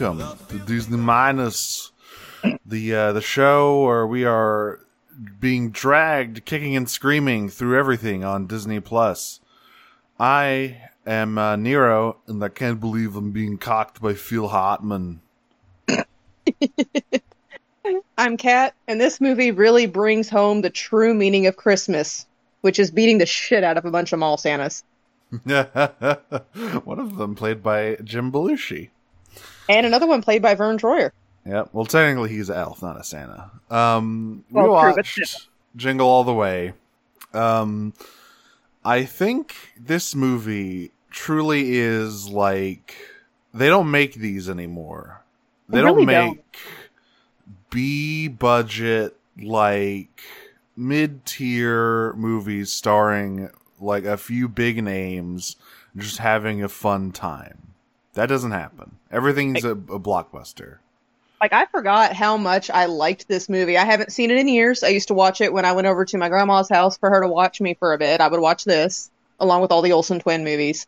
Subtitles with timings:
[0.00, 1.92] welcome to Disney Minus,
[2.66, 4.80] the uh, the show where we are
[5.38, 9.38] being dragged, kicking and screaming through everything on Disney Plus.
[10.18, 15.20] I am uh, Nero, and I can't believe I'm being cocked by Phil Hartman.
[18.18, 22.26] I'm Kat, and this movie really brings home the true meaning of Christmas,
[22.62, 24.82] which is beating the shit out of a bunch of mall Santas.
[25.44, 28.90] one of them played by Jim Belushi.
[29.68, 31.10] And another one played by Vern Troyer.
[31.46, 33.50] Yeah, well, technically he's an elf, not a Santa.
[33.70, 36.72] Um, we Well, true, watched Jingle All the Way.
[37.32, 37.92] Um,
[38.84, 42.94] I think this movie truly is like
[43.52, 45.22] they don't make these anymore.
[45.68, 46.44] They, They don't really make don't.
[47.70, 50.20] B budget like
[50.76, 55.56] mid tier movies starring like a few big names
[55.96, 57.74] just having a fun time.
[58.14, 58.96] That doesn't happen.
[59.14, 60.78] Everything's a, a blockbuster.
[61.40, 63.76] Like, I forgot how much I liked this movie.
[63.76, 64.82] I haven't seen it in years.
[64.82, 67.20] I used to watch it when I went over to my grandma's house for her
[67.20, 68.20] to watch me for a bit.
[68.20, 70.86] I would watch this along with all the Olsen twin movies.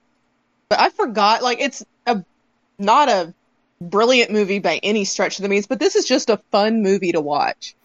[0.69, 2.25] But I forgot, like, it's a
[2.79, 3.35] not a
[3.81, 7.13] brilliant movie by any stretch of the means, but this is just a fun movie
[7.13, 7.77] to watch.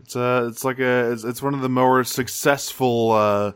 [0.00, 3.52] It's a, it's like a, it's, it's one of the more successful uh,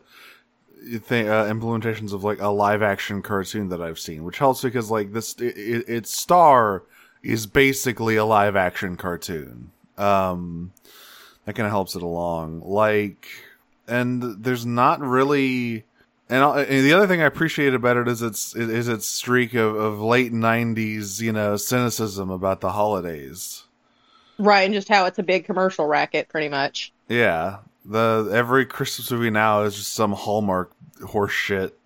[0.83, 5.13] uh, implementations of like a live action cartoon that I've seen, which helps because like
[5.13, 6.83] this, it, it, its star
[7.23, 9.71] is basically a live action cartoon.
[9.99, 10.73] Um,
[11.45, 12.63] that kind of helps it along.
[12.65, 13.27] Like,
[13.87, 15.85] and there's not really.
[16.29, 19.53] And, I- and the other thing I appreciate about it is its is its streak
[19.55, 23.65] of, of late '90s, you know, cynicism about the holidays.
[24.39, 26.93] Right, and just how it's a big commercial racket, pretty much.
[27.09, 30.73] Yeah, the every Christmas movie now is just some Hallmark
[31.07, 31.77] horse shit.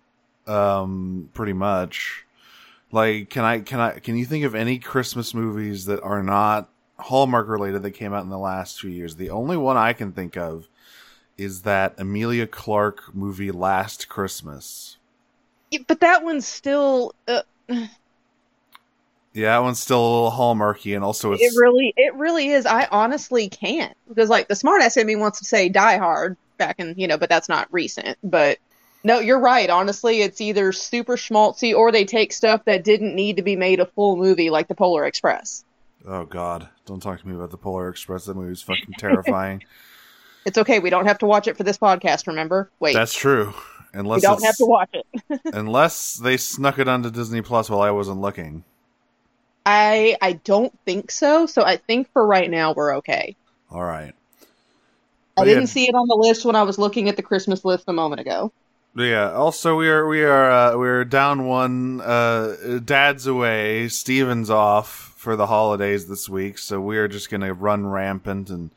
[0.47, 2.25] Um, pretty much.
[2.91, 6.69] Like, can I can I can you think of any Christmas movies that are not
[6.97, 9.15] Hallmark related that came out in the last two years?
[9.15, 10.67] The only one I can think of
[11.37, 14.97] is that Emilia Clarke movie Last Christmas.
[15.71, 17.13] Yeah, But that one's still.
[17.27, 17.41] Uh,
[19.35, 22.65] Yeah, that one's still a little Hallmarky, and also it's it really, it really is.
[22.65, 26.79] I honestly can't because, like, the smartass in me wants to say Die Hard back
[26.79, 28.17] in, you know, but that's not recent.
[28.23, 28.59] But
[29.03, 29.69] no, you're right.
[29.69, 33.81] Honestly, it's either super schmaltzy or they take stuff that didn't need to be made
[33.81, 35.65] a full movie, like the Polar Express.
[36.07, 38.25] oh god, don't talk to me about the Polar Express.
[38.25, 39.63] That movie's fucking terrifying.
[40.45, 40.77] It's okay.
[40.77, 42.27] We don't have to watch it for this podcast.
[42.27, 42.69] Remember?
[42.79, 43.53] Wait, That's true.
[43.93, 45.41] Unless we don't have to watch it.
[45.53, 48.63] unless they snuck it onto Disney Plus while I wasn't looking.
[49.65, 51.45] I I don't think so.
[51.45, 53.35] So I think for right now we're okay.
[53.71, 54.13] All right.
[55.37, 57.65] I didn't yeah, see it on the list when I was looking at the Christmas
[57.65, 58.53] list a moment ago.
[58.95, 59.31] Yeah.
[59.31, 61.99] Also, we are we are uh, we're down one.
[61.99, 63.89] Uh, Dad's away.
[63.89, 68.69] Steven's off for the holidays this week, so we are just gonna run rampant and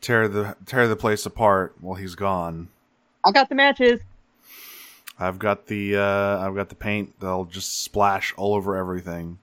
[0.00, 2.68] tear the tear the place apart while he's gone.
[3.24, 4.00] I got the matches.
[5.18, 9.38] I've got the uh, I've got the paint that'll just splash all over everything.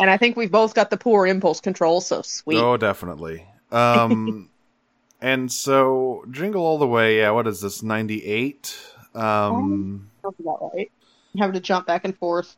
[0.00, 2.56] And I think we've both got the poor impulse control, so sweet.
[2.58, 3.46] Oh, definitely.
[3.70, 4.48] Um,
[5.20, 7.18] and so Jingle All the Way.
[7.18, 7.82] Yeah, what is this?
[7.82, 8.76] Ninety eight.
[9.14, 10.90] Um, Sounds about right.
[11.38, 12.56] Having to jump back and forth.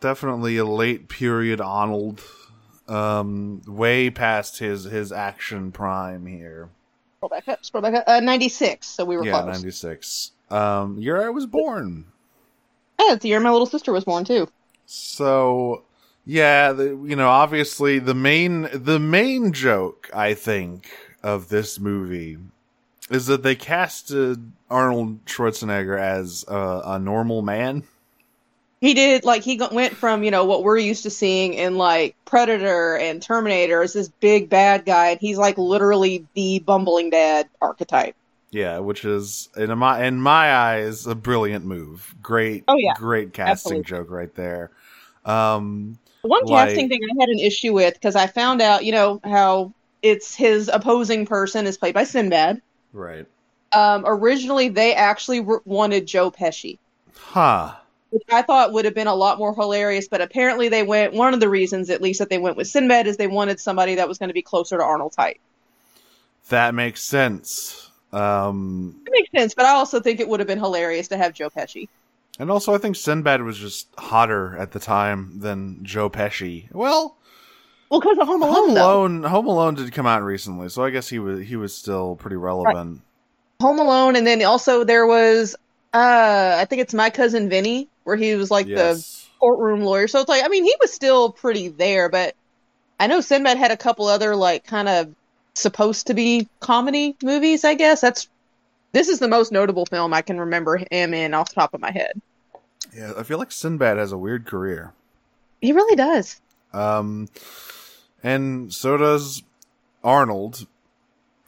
[0.00, 2.22] definitely a late period Arnold.
[2.88, 6.70] Um, way past his his action prime here.
[7.18, 7.64] Scroll back up.
[7.64, 8.04] Scroll back up.
[8.06, 9.54] Uh, 96, so we were Yeah, close.
[9.54, 10.32] ninety six.
[10.50, 12.06] Um, year I was born.
[12.98, 14.48] Yeah, it's the year my little sister was born, too.
[14.86, 15.84] So
[16.24, 20.90] yeah, the, you know, obviously the main the main joke I think
[21.22, 22.38] of this movie
[23.10, 27.82] is that they casted Arnold Schwarzenegger as a, a normal man.
[28.80, 32.16] He did, like, he went from, you know, what we're used to seeing in, like,
[32.24, 37.50] Predator and Terminator as this big bad guy, and he's, like, literally the bumbling dad
[37.60, 38.16] archetype.
[38.50, 42.14] Yeah, which is in my in my eyes a brilliant move.
[42.22, 42.94] Great, Oh, yeah.
[42.94, 43.84] great casting Absolutely.
[43.84, 44.70] joke right there.
[45.26, 48.92] Um, One Like- casting thing I had an issue with, because I found out, you
[48.92, 49.72] know, how
[50.02, 52.60] it's his opposing person is played by Sinbad.
[52.92, 53.26] right.
[53.72, 56.78] Um, originally, they actually w- wanted Joe Pesci.
[57.14, 57.74] Huh.
[58.10, 60.08] which I thought would have been a lot more hilarious.
[60.08, 61.12] But apparently, they went.
[61.12, 63.94] One of the reasons, at least, that they went with Sinbad is they wanted somebody
[63.94, 65.40] that was going to be closer to Arnold's height.
[66.48, 67.88] That makes sense.
[68.12, 71.32] Um, It makes sense, but I also think it would have been hilarious to have
[71.34, 71.88] Joe Pesci.
[72.40, 76.72] And also I think Sinbad was just hotter at the time than Joe Pesci.
[76.72, 77.18] Well,
[77.90, 78.94] Well, because of Home Alone, Home though.
[78.94, 82.16] Alone, Home Alone did come out recently, so I guess he was he was still
[82.16, 83.02] pretty relevant.
[83.60, 85.54] Home Alone, and then also there was,
[85.92, 89.06] uh, I think it's My Cousin Vinny where he was like the
[89.38, 90.08] courtroom lawyer.
[90.08, 92.34] So it's like, I mean, he was still pretty there, but
[92.98, 95.14] I know Sinbad had a couple other like kind of
[95.54, 97.64] supposed to be comedy movies.
[97.64, 98.30] I guess that's
[98.92, 101.82] this is the most notable film I can remember him in off the top of
[101.82, 102.20] my head.
[102.94, 104.92] Yeah, I feel like Sinbad has a weird career.
[105.60, 106.40] He really does.
[106.72, 107.28] Um,
[108.22, 109.42] and so does
[110.02, 110.66] Arnold.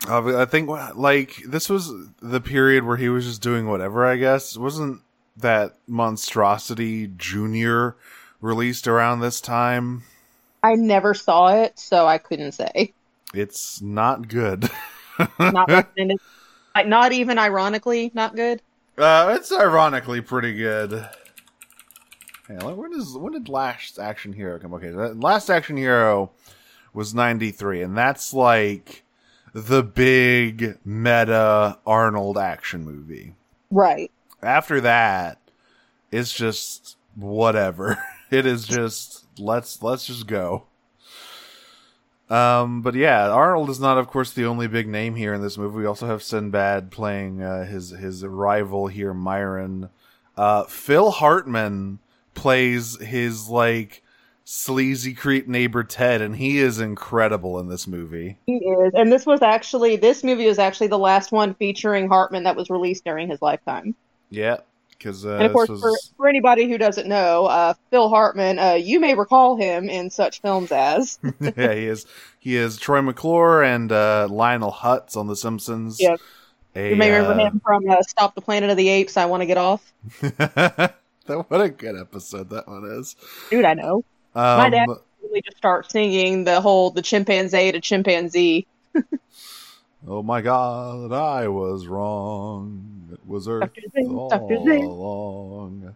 [0.08, 4.04] Uh, I think like this was the period where he was just doing whatever.
[4.04, 5.02] I guess it wasn't
[5.36, 7.96] that Monstrosity Junior
[8.40, 10.02] released around this time?
[10.62, 12.92] I never saw it, so I couldn't say.
[13.34, 14.70] It's not good.
[15.38, 16.18] Not recommended.
[16.74, 18.60] Like not even ironically not good.
[18.98, 21.08] Uh, it's ironically pretty good.
[22.60, 24.74] When does when did Last Action Hero come?
[24.74, 26.30] Okay, Last Action Hero
[26.92, 29.04] was ninety three, and that's like
[29.52, 33.34] the big meta Arnold action movie.
[33.70, 34.10] Right.
[34.42, 35.38] After that,
[36.10, 37.98] it's just whatever.
[38.32, 40.64] It is just let's let's just go.
[42.30, 45.58] Um, but yeah, Arnold is not, of course, the only big name here in this
[45.58, 45.76] movie.
[45.76, 49.90] We also have Sinbad playing uh, his his rival here, Myron.
[50.34, 51.98] Uh, Phil Hartman
[52.34, 54.02] plays his like
[54.44, 58.38] sleazy creep neighbor Ted, and he is incredible in this movie.
[58.46, 58.92] He is.
[58.94, 62.70] And this was actually this movie was actually the last one featuring Hartman that was
[62.70, 63.94] released during his lifetime.
[64.30, 64.58] Yeah,
[65.02, 68.58] because uh, And of course, this for, for anybody who doesn't know, uh, Phil Hartman,
[68.58, 72.06] uh, you may recall him in such films as yeah he is
[72.38, 76.00] he is Troy McClure and uh, Lionel Hutz on The Simpsons.
[76.00, 76.20] Yep.
[76.74, 79.16] A, you may remember uh, him from uh, Stop the Planet of the Apes.
[79.18, 79.92] I want to get off,
[81.32, 83.16] that what a good episode that one is.
[83.50, 83.64] dude.
[83.64, 84.04] I know.
[84.34, 84.86] Um, My dad
[85.22, 88.66] really just start singing the whole the chimpanzee to chimpanzee.
[90.06, 93.08] Oh my God, I was wrong.
[93.12, 94.32] It was Earth Zing, all
[94.82, 95.94] along.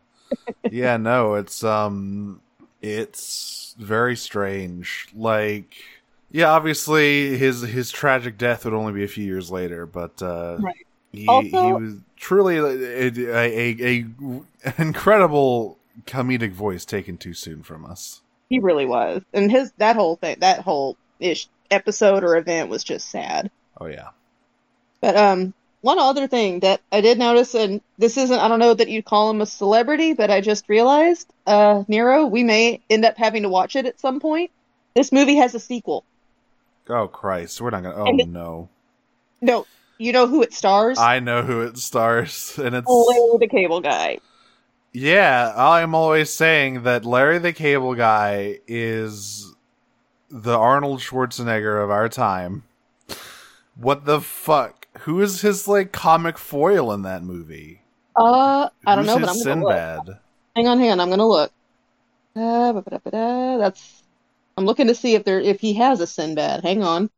[0.70, 2.40] yeah, no, it's um,
[2.80, 5.08] it's very strange.
[5.12, 5.74] Like,
[6.30, 10.58] yeah, obviously his his tragic death would only be a few years later, but uh,
[10.60, 10.85] Right.
[11.16, 14.06] He he was truly a, a, a,
[14.64, 18.22] a incredible comedic voice taken too soon from us.
[18.48, 22.84] He really was, and his that whole thing, that whole ish episode or event was
[22.84, 23.50] just sad.
[23.80, 24.08] Oh yeah,
[25.00, 28.74] But um, one other thing that I did notice, and this isn't, I don't know
[28.74, 33.04] that you'd call him a celebrity, but I just realized, uh, Nero, we may end
[33.04, 34.50] up having to watch it at some point.
[34.94, 36.04] This movie has a sequel.
[36.88, 37.96] oh Christ, we're not gonna.
[37.96, 38.68] Oh And no,
[39.40, 39.66] No,
[39.98, 40.98] you know who it stars?
[40.98, 44.18] I know who it stars, and it's Larry the Cable Guy.
[44.92, 49.54] Yeah, I'm always saying that Larry the Cable Guy is
[50.30, 52.64] the Arnold Schwarzenegger of our time.
[53.76, 54.86] What the fuck?
[55.00, 57.82] Who is his like comic foil in that movie?
[58.16, 59.72] Uh, I don't Who's know, but I'm his gonna look.
[59.72, 60.18] Sinbad.
[60.56, 61.52] Hang on, hang on, I'm gonna look.
[62.34, 64.02] Uh, that's.
[64.56, 66.62] I'm looking to see if there if he has a Sinbad.
[66.62, 67.10] Hang on.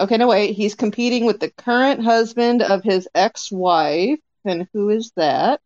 [0.00, 0.54] Okay, no wait.
[0.54, 5.60] He's competing with the current husband of his ex-wife, and who is that?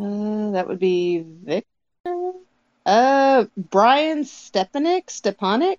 [0.00, 2.32] Uh, that would be Victor.
[2.84, 5.06] Uh, Brian Stepanek.
[5.06, 5.78] Stepanek.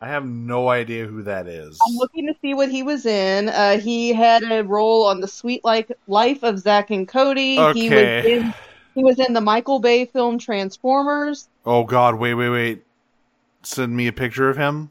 [0.00, 1.78] I have no idea who that is.
[1.84, 3.48] I'm looking to see what he was in.
[3.48, 7.56] Uh, he had a role on the Suite Like Life of Zack and Cody.
[7.72, 8.32] He was Okay.
[8.32, 8.54] in.
[8.94, 11.48] He was in the Michael Bay film Transformers.
[11.64, 12.16] Oh God!
[12.16, 12.84] Wait, wait, wait!
[13.62, 14.90] Send me a picture of him.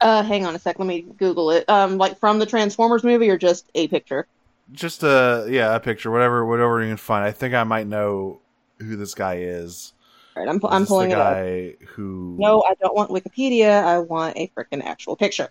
[0.00, 0.78] Uh, hang on a sec.
[0.78, 1.68] Let me Google it.
[1.68, 4.26] Um, like from the Transformers movie, or just a picture.
[4.72, 7.24] Just a yeah, a picture, whatever, whatever you can find.
[7.24, 8.40] I think I might know
[8.78, 9.92] who this guy is.
[10.36, 11.34] All right, I'm I'm pulling the it up.
[11.34, 13.82] guy who No, I don't want Wikipedia.
[13.84, 15.50] I want a freaking actual picture.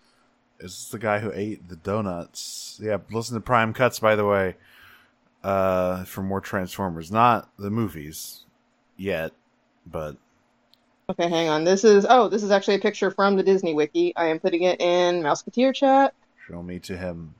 [0.60, 2.80] Is this the guy who ate the donuts?
[2.82, 4.56] Yeah, listen to Prime Cuts, by the way,
[5.44, 7.12] uh, for more Transformers.
[7.12, 8.46] Not the movies
[8.96, 9.34] yet,
[9.86, 10.18] but
[11.10, 11.64] Okay, hang on.
[11.64, 14.14] This is oh, this is actually a picture from the Disney Wiki.
[14.18, 16.14] I am putting it in Mouseketeer chat.
[16.48, 17.34] show me to him.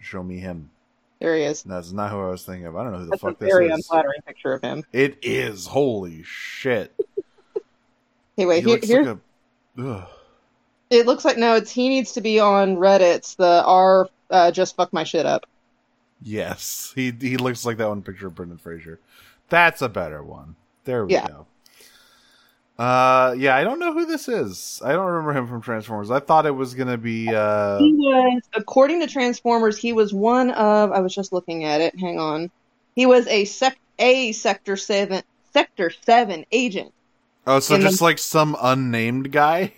[0.00, 0.70] Show me him.
[1.20, 1.62] There he is.
[1.62, 2.74] That's not who I was thinking of.
[2.76, 3.52] I don't know who the That's fuck this is.
[3.52, 4.82] That's a very unflattering picture of him.
[4.92, 5.66] It is.
[5.66, 6.92] Holy shit.
[8.34, 9.18] Hey, wait, he here, here's like
[9.78, 10.08] a.
[10.88, 14.74] It looks like no, it's he needs to be on Reddit's the R uh, just
[14.74, 15.44] fuck my shit up.
[16.22, 18.98] Yes, he he looks like that one picture of Brendan Fraser.
[19.50, 20.56] That's a better one.
[20.84, 21.28] There we Yeah.
[21.28, 21.46] go.
[22.78, 24.80] Uh, yeah, I don't know who this is.
[24.84, 26.10] I don't remember him from Transformers.
[26.10, 27.78] I thought it was gonna be uh.
[27.78, 30.90] He was, according to Transformers, he was one of.
[30.90, 31.98] I was just looking at it.
[31.98, 32.50] Hang on.
[32.96, 36.92] He was a sec a Sector Seven Sector Seven agent.
[37.46, 39.74] Oh, so in the- just like some unnamed guy?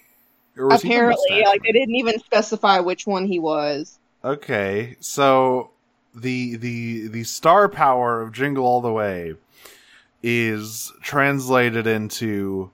[0.57, 3.99] Or was he the Apparently, like they didn't even specify which one he was.
[4.25, 5.71] Okay, so
[6.15, 9.35] the the the star power of Jingle All the Way
[10.23, 12.71] is translated into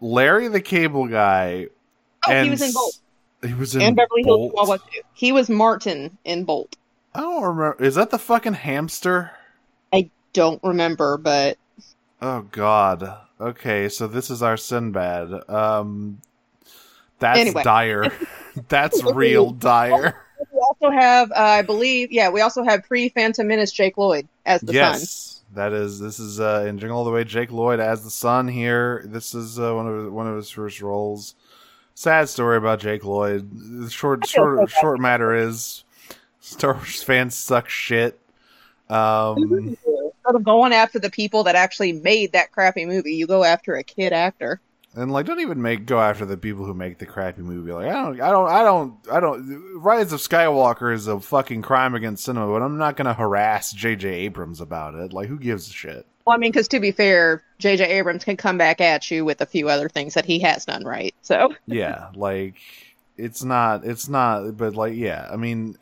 [0.00, 1.68] Larry the Cable Guy.
[2.26, 3.00] Oh, and he was in Bolt
[3.42, 4.68] He was in and Beverly Hills Bolt.
[4.68, 5.00] 902.
[5.14, 6.76] He was Martin in Bolt.
[7.14, 7.82] I don't remember.
[7.82, 9.32] Is that the fucking hamster?
[9.92, 11.58] I don't remember, but
[12.22, 13.18] Oh God.
[13.40, 15.48] Okay, so this is our Sinbad.
[15.48, 16.20] Um,
[17.18, 17.62] that's Anyway.
[17.62, 18.12] dire.
[18.68, 20.22] that's real dire.
[20.52, 24.28] we also have, uh, I believe, yeah, we also have pre Phantom Menace Jake Lloyd
[24.44, 25.39] as the son.
[25.54, 25.98] That is.
[25.98, 27.24] This is uh, in Jingle All the Way.
[27.24, 29.02] Jake Lloyd as the son here.
[29.06, 31.34] This is uh, one of one of his first roles.
[31.94, 33.50] Sad story about Jake Lloyd.
[33.52, 35.84] The short short short matter is,
[36.40, 38.18] Star Wars fans suck shit.
[38.88, 43.44] Um, Instead of going after the people that actually made that crappy movie, you go
[43.44, 44.60] after a kid actor.
[44.94, 47.72] And like, don't even make go after the people who make the crappy movie.
[47.72, 49.80] Like, I don't, I don't, I don't, I don't.
[49.80, 54.08] Rise of Skywalker is a fucking crime against cinema, but I'm not gonna harass J.J.
[54.08, 55.12] Abrams about it.
[55.12, 56.06] Like, who gives a shit?
[56.26, 57.84] Well, I mean, because to be fair, J.J.
[57.84, 60.84] Abrams can come back at you with a few other things that he has done
[60.84, 61.14] right.
[61.22, 62.56] So, yeah, like
[63.16, 65.76] it's not, it's not, but like, yeah, I mean,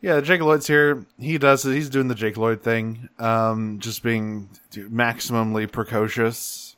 [0.00, 1.04] yeah, Jake Lloyd's here.
[1.18, 1.74] He does it.
[1.74, 6.69] He's doing the Jake Lloyd thing, um, just being maximally precocious.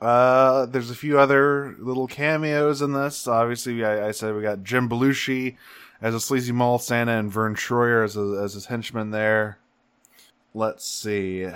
[0.00, 3.26] Uh, there's a few other little cameos in this.
[3.26, 5.56] Obviously, I, I said we got Jim Belushi
[6.00, 9.58] as a sleazy mall Santa and Vern Troyer as a, as his henchman there.
[10.54, 11.48] Let's see.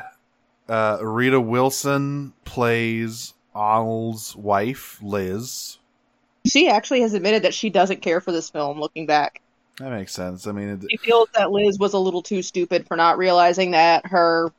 [0.69, 5.79] Uh, Rita Wilson plays Arnold's wife, Liz.
[6.47, 9.41] she actually has admitted that she doesn't care for this film looking back.
[9.79, 10.47] That makes sense.
[10.47, 13.71] I mean, it, She feels that Liz was a little too stupid for not realizing
[13.73, 14.53] that her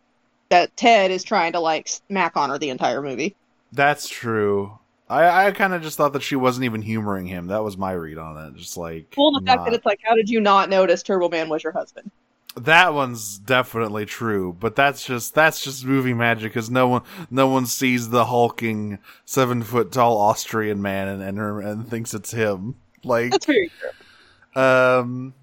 [0.49, 3.35] that Ted is trying to like smack on her the entire movie.
[3.73, 4.79] That's true.
[5.09, 7.47] I, I kind of just thought that she wasn't even humoring him.
[7.47, 8.55] That was my read on it.
[8.55, 11.49] Just like Well, the fact that it's like, how did you not notice Turbo Man
[11.49, 12.09] was your husband?
[12.55, 17.01] that one's definitely true, but that's just that's just movie magic because no one
[17.31, 22.31] no one sees the hulking seven foot tall Austrian man and and, and thinks it's
[22.31, 22.75] him.
[23.03, 24.61] Like That's very true.
[24.61, 25.33] Um,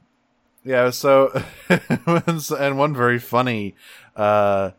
[0.65, 0.91] yeah.
[0.91, 3.75] So, and one very funny,
[4.15, 4.71] uh,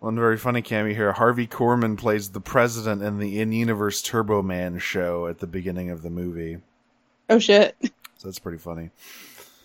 [0.00, 1.12] one very funny cameo here.
[1.12, 6.02] Harvey Korman plays the president in the in-universe Turbo Man show at the beginning of
[6.02, 6.58] the movie.
[7.28, 7.76] Oh shit.
[7.82, 8.90] So that's pretty funny.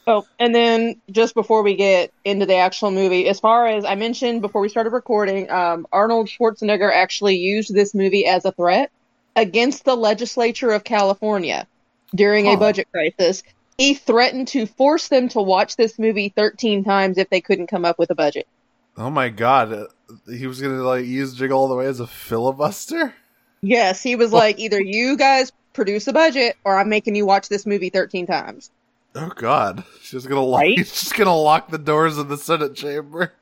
[0.08, 3.96] Oh, and then just before we get into the actual movie, as far as I
[3.96, 8.92] mentioned before we started recording, um, Arnold Schwarzenegger actually used this movie as a threat
[9.36, 11.66] against the legislature of California
[12.14, 12.52] during Huh.
[12.52, 13.42] a budget crisis.
[13.80, 17.84] He threatened to force them to watch this movie 13 times if they couldn't come
[17.84, 18.48] up with a budget.
[18.96, 19.88] Oh my god,
[20.30, 23.14] he was gonna like use Jiggle all the way as a filibuster.
[23.62, 27.50] Yes, he was like, either you guys produce a budget or I'm making you watch
[27.50, 28.72] this movie 13 times.
[29.16, 30.62] Oh god, she's gonna lock.
[30.62, 30.78] Right?
[30.78, 33.34] He's just gonna lock the doors of the Senate chamber.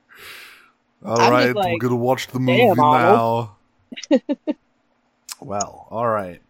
[1.04, 3.56] All right, like, we're gonna watch the movie "Damn, now.
[5.40, 6.40] well, all right.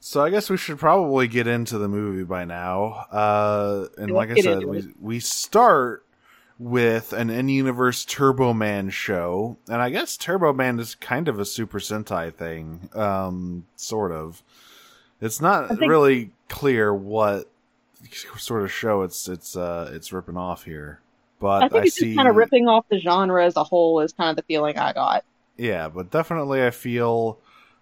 [0.00, 3.06] So I guess we should probably get into the movie by now.
[3.10, 6.04] Uh, and Let's like I said, we we start
[6.58, 11.44] with an in-universe Turbo Man show, and I guess Turbo Man is kind of a
[11.44, 14.42] Super Sentai thing, um, sort of.
[15.20, 17.48] It's not think- really clear what
[18.38, 21.00] sort of show it's it's uh it's ripping off here,
[21.40, 24.00] but I think it's see just kind of ripping off the genre as a whole,
[24.00, 25.24] is kind of the feeling I got.
[25.56, 27.38] yeah, but definitely I feel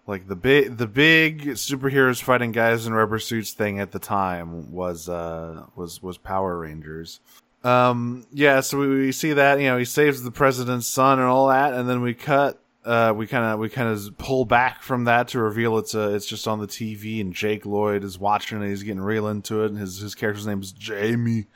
[0.07, 4.71] like the big the big superheroes fighting guys in rubber suits thing at the time
[4.71, 7.19] was uh was was Power Rangers.
[7.67, 11.27] Um yeah, so we, we see that, you know, he saves the president's son and
[11.27, 14.81] all that, and then we cut uh we kind of we kind of pull back
[14.81, 18.17] from that to reveal it's uh it's just on the TV and Jake Lloyd is
[18.17, 21.47] watching it, he's getting real into it and his his character's name is Jamie.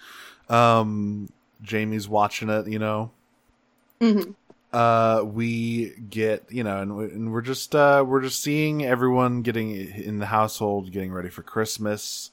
[0.50, 1.30] Um
[1.64, 3.12] Jamie's watching it, you know?
[4.02, 4.32] Hmm
[4.74, 9.42] uh we get you know and, we, and we're just uh we're just seeing everyone
[9.42, 12.32] getting in the household getting ready for christmas.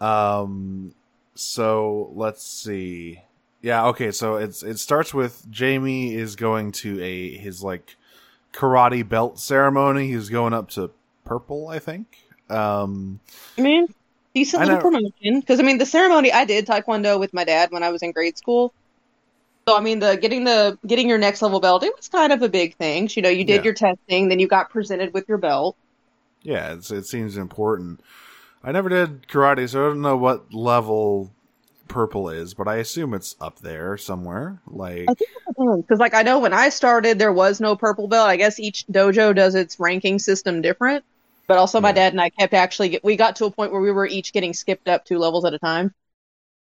[0.00, 0.94] Um
[1.34, 3.22] so let's see
[3.62, 7.96] yeah okay so it's it starts with jamie is going to a his like
[8.52, 10.90] karate belt ceremony he's going up to
[11.24, 12.18] purple i think
[12.50, 13.20] um
[13.58, 13.86] I mean,
[14.34, 14.78] decent I little know.
[14.78, 15.40] promotion.
[15.40, 18.12] Because I mean, the ceremony I did taekwondo with my dad when I was in
[18.12, 18.74] grade school.
[19.68, 22.42] So I mean, the getting the getting your next level belt, it was kind of
[22.42, 23.08] a big thing.
[23.14, 23.64] You know, you did Yeah.
[23.64, 25.76] your testing, then you got presented with your belt.
[26.42, 28.00] yeah it's, it seems important
[28.62, 31.30] i never did karate so i don't know what level
[31.88, 35.30] purple is but i assume it's up there somewhere like I think
[35.86, 38.28] because like I know when I started, there was no purple belt.
[38.28, 41.04] I guess each dojo does its ranking system different.
[41.48, 41.92] But also, my Yeah.
[41.92, 44.32] dad and I kept actually get, we got to a point where we were each
[44.32, 45.92] getting skipped up two levels at a time.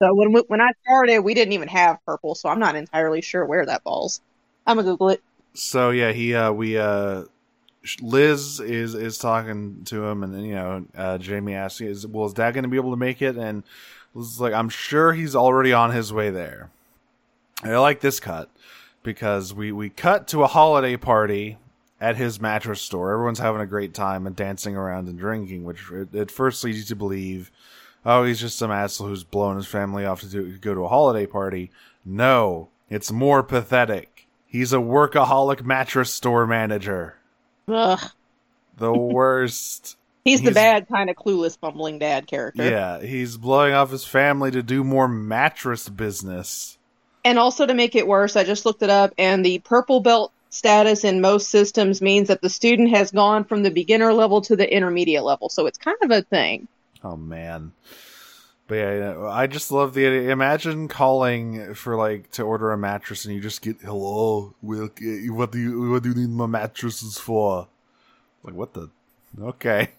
[0.03, 3.22] So when we, when I started, we didn't even have purple, so I'm not entirely
[3.22, 4.22] sure where that falls.
[4.67, 5.24] I'm gonna Google it.
[5.53, 7.24] So yeah, he uh we uh
[8.01, 12.34] Liz is is talking to him, and you know, uh, Jamie asks, "Is well, is
[12.34, 13.63] Dad going to be able to make it?" And
[14.13, 16.70] Liz is like, "I'm sure he's already on his way there."
[17.63, 18.50] And I like this cut
[19.03, 21.58] because we we cut to a holiday party
[22.00, 23.12] at his mattress store.
[23.12, 26.86] Everyone's having a great time and dancing around and drinking, which at first leads you
[26.86, 27.51] to believe,
[28.06, 30.89] oh, he's just some asshole who's blown his family off to do, go to a
[30.89, 31.72] holiday party.
[32.06, 34.27] No, it's more pathetic.
[34.46, 37.17] He's a workaholic mattress store manager.
[37.68, 38.12] Ugh.
[38.78, 39.98] The worst.
[40.24, 42.70] He's, the bad kind of clueless, bumbling dad character.
[42.70, 46.78] yeah, he's blowing off his family to do more mattress business.
[47.24, 50.34] And also to make it worse, I just looked it up, and the purple belt
[50.50, 54.58] status in most systems means that the student has gone from the beginner level to
[54.58, 55.48] the intermediate level.
[55.48, 56.68] So it's kind of a thing.
[57.04, 57.72] Oh man.
[58.68, 60.30] But yeah, I just love the idea.
[60.30, 64.54] Imagine calling for like to order a mattress and you just get hello.
[64.62, 64.90] Will
[65.30, 67.68] what do you what do you need my mattresses for?
[68.44, 68.90] Like what the?
[69.40, 69.90] Okay.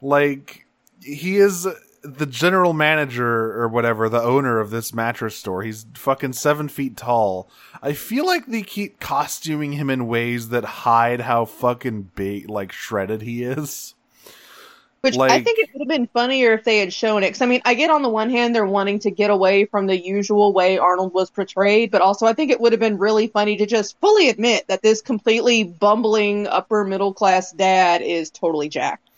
[0.00, 0.66] Like
[1.00, 1.66] he is
[2.04, 5.62] the general manager or whatever, the owner of this mattress store.
[5.62, 7.48] He's fucking seven feet tall.
[7.82, 12.72] I feel like they keep costuming him in ways that hide how fucking big, like
[12.72, 13.93] shredded he is.
[15.04, 17.28] Which I think it would have been funnier if they had shown it.
[17.28, 19.86] Because I mean, I get on the one hand they're wanting to get away from
[19.86, 23.26] the usual way Arnold was portrayed, but also I think it would have been really
[23.26, 28.68] funny to just fully admit that this completely bumbling upper middle class dad is totally
[28.68, 29.08] jacked.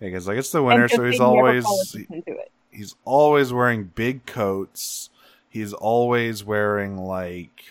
[0.00, 2.52] Yeah, because like it's the winter, so he's always call attention to it.
[2.70, 5.10] he's always wearing big coats.
[5.48, 7.64] He's always wearing like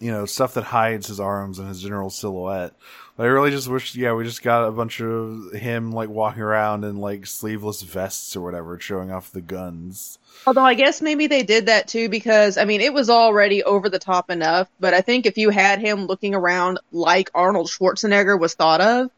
[0.00, 2.74] you know stuff that hides his arms and his general silhouette.
[3.22, 6.82] I really just wish, yeah, we just got a bunch of him like walking around
[6.82, 10.18] in like sleeveless vests or whatever, showing off the guns.
[10.44, 13.88] Although I guess maybe they did that too because I mean it was already over
[13.88, 18.36] the top enough, but I think if you had him looking around like Arnold Schwarzenegger
[18.40, 19.08] was thought of,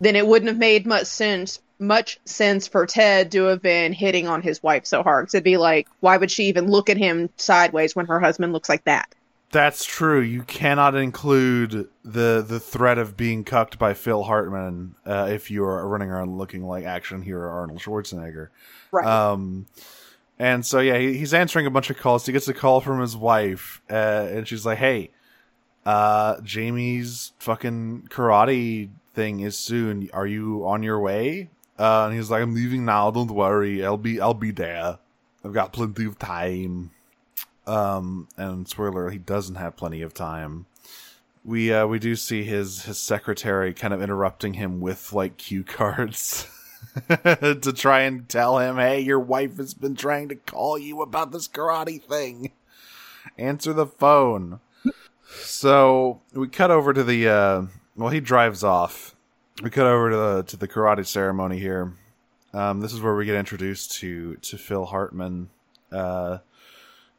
[0.00, 4.26] then it wouldn't have made much sense much sense for Ted to have been hitting
[4.26, 5.26] on his wife so hard.
[5.26, 8.52] 'Cause it'd be like, why would she even look at him sideways when her husband
[8.52, 9.08] looks like that?
[9.52, 10.20] That's true.
[10.20, 15.64] You cannot include the the threat of being cucked by Phil Hartman uh, if you
[15.64, 18.48] are running around looking like action hero Arnold Schwarzenegger.
[18.90, 19.06] Right.
[19.06, 19.66] Um,
[20.38, 22.26] and so yeah, he, he's answering a bunch of calls.
[22.26, 25.10] He gets a call from his wife, uh, and she's like, "Hey,
[25.84, 30.10] uh, Jamie's fucking karate thing is soon.
[30.12, 33.12] Are you on your way?" Uh, and he's like, "I'm leaving now.
[33.12, 33.84] Don't worry.
[33.84, 34.98] I'll be I'll be there.
[35.44, 36.90] I've got plenty of time."
[37.66, 40.66] Um, and spoiler, he doesn't have plenty of time.
[41.44, 45.62] We uh we do see his his secretary kind of interrupting him with like cue
[45.62, 46.48] cards
[47.08, 51.30] to try and tell him, "Hey, your wife has been trying to call you about
[51.30, 52.50] this karate thing.
[53.38, 54.60] Answer the phone."
[55.28, 57.62] So, we cut over to the uh
[57.96, 59.14] well, he drives off.
[59.62, 61.94] We cut over to the to the karate ceremony here.
[62.52, 65.50] Um this is where we get introduced to to Phil Hartman
[65.92, 66.38] uh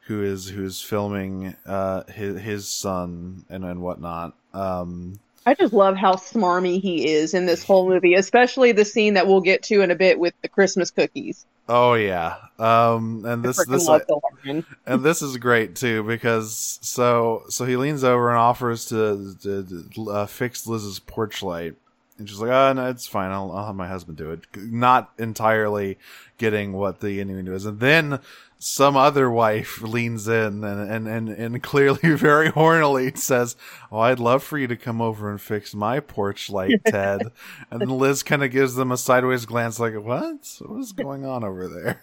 [0.08, 4.34] who is who is filming uh his his son and and whatnot.
[4.54, 9.14] Um I just love how smarmy he is in this whole movie, especially the scene
[9.14, 11.44] that we'll get to in a bit with the Christmas cookies.
[11.68, 12.36] oh yeah.
[12.58, 14.02] Um and this this love
[14.44, 19.62] and this is great too because so so he leans over and offers to, to,
[19.94, 21.74] to, uh, fix Liz's porch light,
[22.18, 23.30] and she's like, "Oh no, it's fine.
[23.30, 25.98] I'll, I'll have my husband do it." Not entirely
[26.36, 28.20] getting what the Indian is, and then
[28.60, 33.56] some other wife leans in and and and, and clearly very hornily says,
[33.92, 37.30] "Oh, I'd love for you to come over and fix my porch light, Ted."
[37.70, 40.58] and then Liz kind of gives them a sideways glance, like, "What?
[40.60, 42.02] What is going on over there?"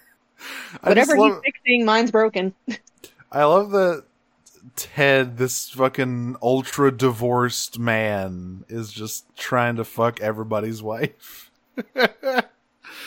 [0.82, 2.54] I Whatever love- he's fixing, mine's broken.
[3.32, 4.04] I love that
[4.74, 11.50] Ted, this fucking ultra divorced man, is just trying to fuck everybody's wife.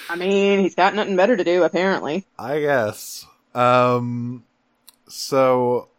[0.09, 2.25] I mean, he's got nothing better to do, apparently.
[2.37, 3.25] I guess.
[3.53, 4.43] Um,
[5.07, 5.89] so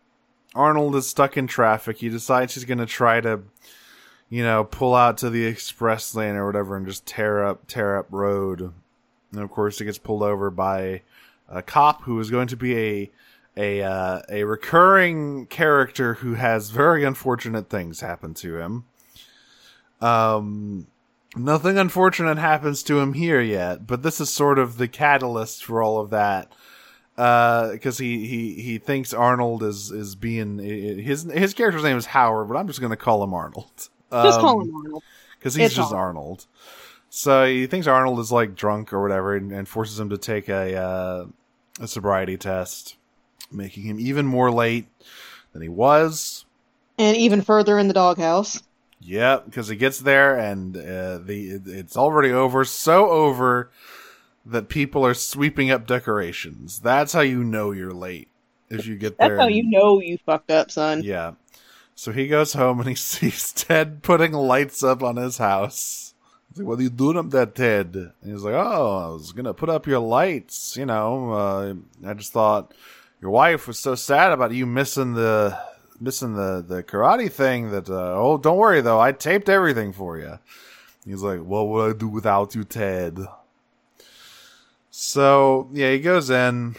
[0.55, 1.99] Arnold is stuck in traffic.
[1.99, 3.43] He decides he's gonna try to,
[4.29, 7.99] you know, pull out to the express lane or whatever and just tear up, tear
[7.99, 8.73] up road.
[9.33, 11.03] And of course, he gets pulled over by
[11.49, 13.11] a cop who is going to be a
[13.61, 18.85] a uh, a recurring character who has very unfortunate things happen to him.
[20.01, 20.87] Um,
[21.37, 25.83] nothing unfortunate happens to him here yet, but this is sort of the catalyst for
[25.83, 26.53] all of that.
[27.17, 32.49] Because he, he, he thinks Arnold is is being his his character's name is Howard,
[32.49, 33.89] but I'm just going to call him Arnold.
[34.11, 35.03] Just call him Arnold.
[35.39, 36.17] because he's It's just Arnold.
[36.17, 36.47] Arnold.
[37.11, 40.49] So he thinks Arnold is like drunk or whatever, and, and forces him to take
[40.49, 41.27] a uh,
[41.79, 42.97] a sobriety test,
[43.51, 44.87] making him even more late
[45.53, 46.45] than he was.
[46.99, 48.63] And even further in the doghouse.
[49.01, 53.71] Yep, because he gets there and uh, the it's already over, so over
[54.45, 56.81] that people are sweeping up decorations.
[56.81, 58.29] That's how you know you're late
[58.69, 59.31] if you get there.
[59.31, 61.03] That's how and- you know you fucked up, son.
[61.03, 61.33] Yeah.
[61.95, 66.15] So he goes home and he sees Ted putting lights up on his house.
[66.51, 69.33] He's like, "What are you doing up there, Ted?" And he's like, "Oh, I was
[69.33, 70.77] gonna put up your lights.
[70.77, 71.75] You know, uh,
[72.07, 72.75] I just thought
[73.21, 75.59] your wife was so sad about you missing the
[76.01, 77.89] missing the the karate thing that.
[77.89, 80.39] Uh, oh, don't worry though, I taped everything for you."
[81.05, 83.19] He's like, "What would I do without you, Ted?"
[84.91, 86.77] So yeah, he goes in,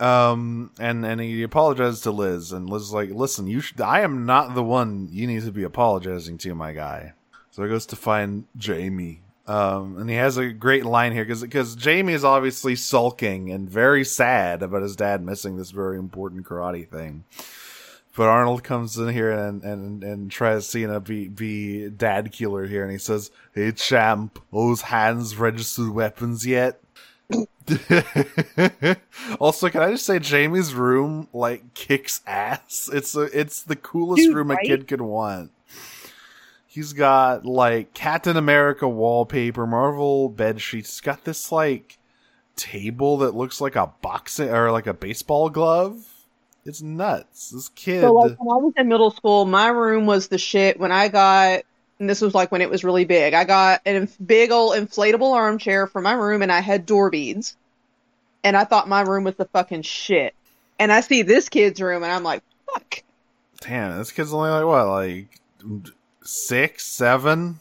[0.00, 3.80] um, and and he apologizes to Liz, and Liz is like, "Listen, you should.
[3.80, 7.14] I am not the one you need to be apologizing to, my guy."
[7.50, 11.42] So he goes to find Jamie, um, and he has a great line here because
[11.42, 16.46] because Jamie is obviously sulking and very sad about his dad missing this very important
[16.46, 17.24] karate thing.
[18.16, 22.32] But Arnold comes in here and and and tries to you know be be dad
[22.32, 26.80] killer here, and he says, "Hey champ, those hands registered weapons yet?"
[29.40, 32.88] also, can I just say Jamie's room like kicks ass?
[32.92, 34.64] It's a, it's the coolest Dude, room right?
[34.64, 35.50] a kid could want.
[36.74, 40.94] He's got like Captain America wallpaper, Marvel bed sheets.
[40.94, 41.98] He's got this like
[42.56, 46.04] table that looks like a boxing or like a baseball glove.
[46.64, 47.50] It's nuts.
[47.50, 48.00] This kid.
[48.00, 50.80] So like when I was in middle school, my room was the shit.
[50.80, 51.62] When I got,
[52.00, 53.34] and this was like when it was really big.
[53.34, 57.08] I got a inf- big old inflatable armchair for my room, and I had door
[57.08, 57.56] beads.
[58.42, 60.34] And I thought my room was the fucking shit.
[60.80, 63.04] And I see this kid's room, and I'm like, fuck.
[63.60, 65.40] Damn, this kid's only like what, like
[66.24, 67.60] six, seven?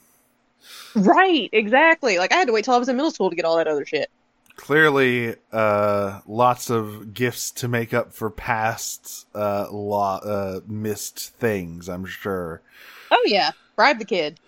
[0.96, 2.18] Right, exactly.
[2.18, 3.68] Like I had to wait till I was in middle school to get all that
[3.68, 4.10] other shit.
[4.56, 11.90] clearly uh lots of gifts to make up for past uh lo- uh missed things
[11.90, 12.62] i'm sure
[13.10, 14.40] Oh yeah, bribe the kid.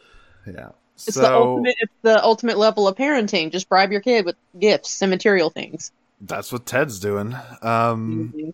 [0.45, 1.75] yeah It's so the ultimate.
[1.79, 3.51] It's the ultimate level of parenting.
[3.51, 5.91] Just bribe your kid with gifts and material things.
[6.21, 8.53] that's what ted's doing um Mhm.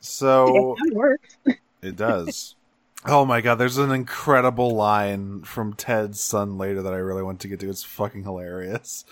[0.00, 1.36] so it works.
[1.82, 2.56] it does
[3.06, 7.40] oh my god there's an incredible line from ted's son later that i really want
[7.40, 9.04] to get to it's fucking hilarious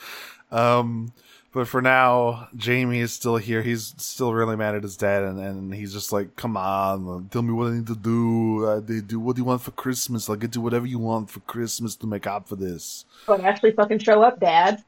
[0.51, 1.13] um
[1.53, 3.61] but for now, Jamie is still here.
[3.61, 7.43] He's still really mad at his dad, and, and he's just like, "Come on, tell
[7.43, 8.65] me what I need to do.
[8.65, 10.31] Uh, they do what do you want for Christmas?
[10.31, 13.73] I'll get you whatever you want for Christmas to make up for this." But actually,
[13.73, 14.83] fucking show up, Dad.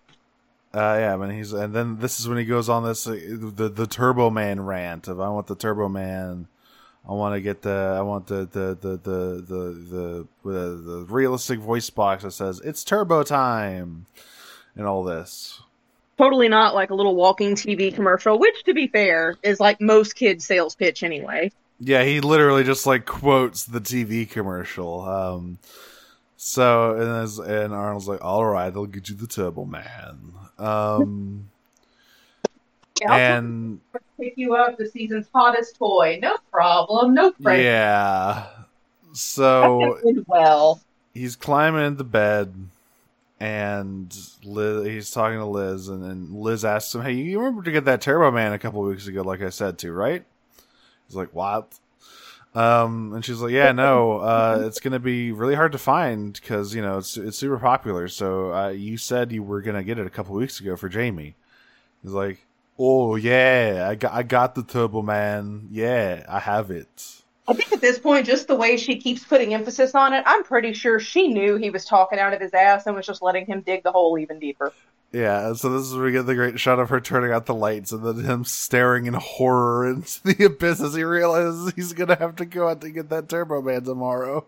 [0.72, 3.68] Uh, yeah, and he's and then this is when he goes on this uh, the
[3.68, 6.48] the Turbo Man rant of I want the Turbo Man.
[7.06, 11.06] I want to get the I want the the the the the the, the, the
[11.08, 14.06] realistic voice box that says it's Turbo time,
[14.74, 15.60] and all this.
[16.16, 20.14] Totally not like a little walking TV commercial, which, to be fair, is like most
[20.14, 21.50] kids' sales pitch anyway.
[21.80, 25.00] Yeah, he literally just like quotes the TV commercial.
[25.02, 25.58] Um,
[26.36, 31.50] so and as, and Arnold's like, "All right, they'll get you the Turbo Man." Um,
[33.10, 33.80] and
[34.18, 36.18] pick you up the season's hottest toy.
[36.22, 37.14] No problem.
[37.14, 37.64] No problem.
[37.64, 38.46] yeah,
[39.12, 40.80] so well.
[41.12, 42.54] he's climbing into bed,
[43.40, 47.72] and Liz, he's talking to Liz, and then Liz asks him, "Hey, you remember to
[47.72, 50.24] get that Turbo Man a couple weeks ago, like I said to, right?"
[51.08, 51.72] He's like, "What?"
[52.54, 56.72] Um, and she's like, "Yeah, no, uh, it's gonna be really hard to find because
[56.72, 58.06] you know it's it's super popular.
[58.06, 61.34] So uh, you said you were gonna get it a couple weeks ago for Jamie."
[62.02, 62.46] He's like,
[62.78, 65.68] "Oh yeah, I got I got the Turbo Man.
[65.70, 69.52] Yeah, I have it." I think at this point, just the way she keeps putting
[69.52, 72.86] emphasis on it, I'm pretty sure she knew he was talking out of his ass
[72.86, 74.72] and was just letting him dig the hole even deeper.
[75.12, 77.54] Yeah, so this is where we get the great shot of her turning out the
[77.54, 82.16] lights and then him staring in horror into the abyss as he realizes he's gonna
[82.16, 84.46] have to go out to get that Turbo Man tomorrow.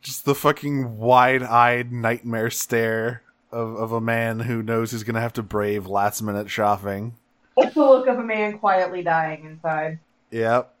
[0.00, 3.22] Just the fucking wide eyed nightmare stare
[3.56, 7.14] of, of a man who knows he's gonna have to brave last minute shopping.
[7.56, 9.98] It's the look of a man quietly dying inside.
[10.30, 10.74] Yep.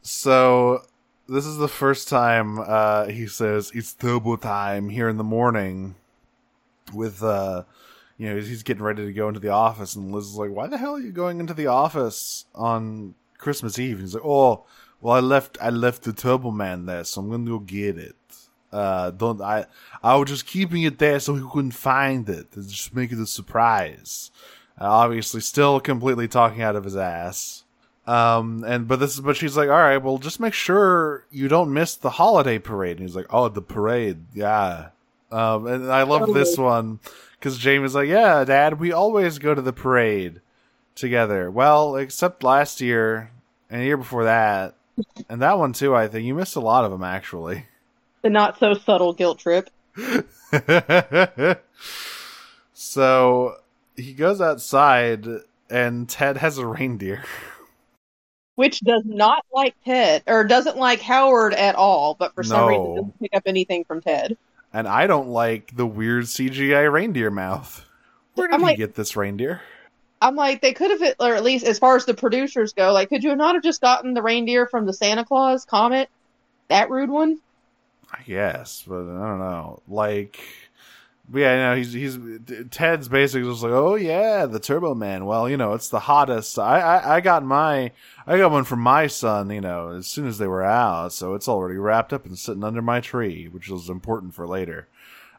[0.00, 0.82] So
[1.28, 5.94] this is the first time uh, he says it's turbo time here in the morning.
[6.94, 7.64] With uh,
[8.16, 10.66] you know, he's getting ready to go into the office, and Liz is like, "Why
[10.66, 14.64] the hell are you going into the office on Christmas Eve?" He's like, "Oh,
[15.00, 18.16] well, I left I left the Turbo Man there, so I'm gonna go get it.
[18.72, 19.66] Uh, don't I?
[20.02, 23.18] I was just keeping it there so he couldn't find it, to just make it
[23.18, 24.30] a surprise."
[24.80, 27.64] Uh, obviously, still completely talking out of his ass.
[28.06, 31.48] Um, and but this is but she's like, all right, well, just make sure you
[31.48, 32.96] don't miss the holiday parade.
[32.96, 34.88] And he's like, oh, the parade, yeah.
[35.30, 36.98] Um, and I love this one
[37.38, 40.40] because Jamie's like, yeah, Dad, we always go to the parade
[40.94, 41.50] together.
[41.50, 43.30] Well, except last year
[43.68, 44.74] and the year before that
[45.28, 45.94] and that one too.
[45.94, 47.66] I think you missed a lot of them actually.
[48.22, 49.70] The not so subtle guilt trip.
[52.72, 53.56] so
[53.96, 55.26] he goes outside,
[55.68, 57.24] and Ted has a reindeer.
[58.56, 62.66] Which does not like Ted, or doesn't like Howard at all, but for some No.
[62.68, 64.36] reason doesn't pick up anything from Ted.
[64.72, 67.84] And I don't like the weird CGI reindeer mouth.
[68.34, 69.62] Where did I'm like- get this reindeer?
[70.22, 73.08] I'm like, they could have, or at least as far as the producers go, like,
[73.08, 76.10] could you not have just gotten the reindeer from the Santa Claus comet?
[76.68, 77.38] That rude one?
[78.12, 79.82] I guess, but I don't know.
[79.86, 80.40] Like,
[81.32, 82.18] yeah, no, he's he's
[82.70, 85.26] Ted's basically just like, oh yeah, the Turbo Man.
[85.26, 86.58] Well, you know, it's the hottest.
[86.58, 87.92] I I, I got my
[88.26, 89.50] I got one from my son.
[89.50, 92.64] You know, as soon as they were out, so it's already wrapped up and sitting
[92.64, 94.88] under my tree, which was important for later.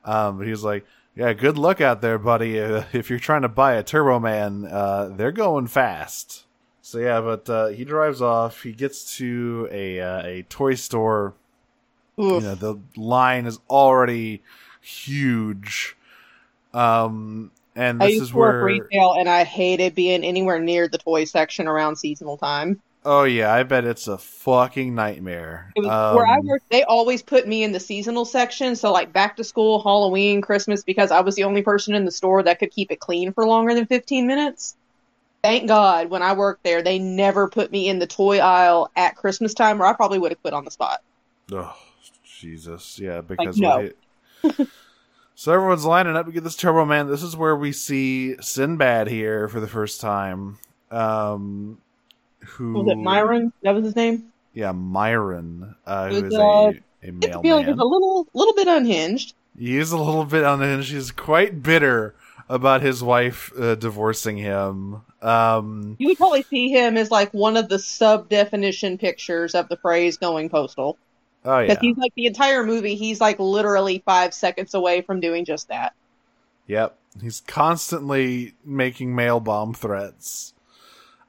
[0.06, 2.60] Um, but he was like, yeah, good luck out there, buddy.
[2.60, 6.46] Uh, if you're trying to buy a Turbo Man, uh, they're going fast.
[6.82, 8.64] So yeah, but uh, he drives off.
[8.64, 11.34] He gets to a uh, a toy store
[12.20, 12.44] Oof.
[12.44, 14.42] you know the line is already
[14.82, 15.96] huge
[16.74, 20.98] um and I used is to work retail and I hated being anywhere near the
[20.98, 22.82] toy section around seasonal time.
[23.06, 26.70] oh yeah i bet it's a fucking nightmare It was where I Um, worked.
[26.70, 30.84] They always put me in the seasonal section, so like back to school, Halloween, Christmas,
[30.84, 33.46] because I was the only person in the store that could keep it clean for
[33.48, 34.76] longer than 15 minutes.
[35.44, 39.16] Thank God, when I worked there, they never put me in the toy aisle at
[39.16, 41.00] Christmas time, or I probably would have quit on the spot.
[41.52, 41.76] oh
[42.42, 43.90] jesus yeah because no.
[44.44, 44.68] wait-
[45.36, 49.08] so everyone's lining up to get this turbo man this is where we see sinbad
[49.08, 50.58] here for the first time
[50.90, 51.78] um
[52.40, 53.54] who Was it Myron?
[53.62, 54.32] That was his name.
[54.54, 59.34] yeah myron uh who is uh, a a male feeling a little, little bit unhinged.
[59.58, 60.92] He is a little bit unhinged.
[60.92, 62.14] He's quite bitter
[62.48, 65.02] about his wife uh, divorcing him.
[65.22, 69.68] Um, You would probably see him as like one of the sub definition pictures of
[69.70, 70.98] the phrase "going postal."
[71.46, 75.20] Oh yeah, Because he's like the entire movie, he's like literally five seconds away from
[75.20, 75.94] doing just that.
[76.68, 76.98] yep.
[77.22, 80.54] He's constantly making mail bomb threats.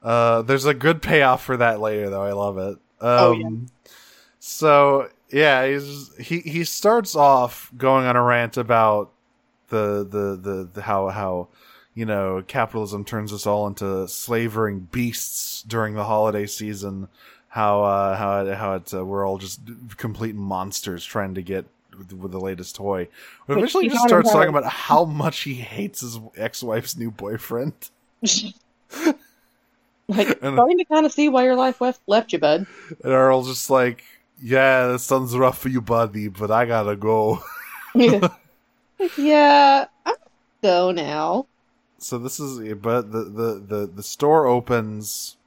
[0.01, 2.23] Uh, there's a good payoff for that later, though.
[2.23, 2.77] I love it.
[3.01, 3.49] Um, Oh, yeah.
[4.39, 9.11] So yeah, he's he he starts off going on a rant about
[9.69, 11.47] the the the, the how how
[11.95, 17.07] you know capitalism turns us all into slavering beasts during the holiday season.
[17.53, 19.61] How uh, how how it, uh, we're all just
[19.97, 23.07] complete monsters trying to get with, with the latest toy.
[23.45, 27.73] But eventually, he just starts talking about how much he hates his ex-wife's new boyfriend.
[30.07, 32.65] like And- starting to kind of see why your life left left you, bud.
[33.03, 34.03] And Earl's just like,
[34.41, 37.43] "Yeah, that sounds rough for you, buddy, but I gotta go."
[37.93, 38.29] yeah,
[39.17, 40.15] yeah, I'm
[40.63, 41.45] go now.
[41.99, 45.37] so this is but the the the, the store opens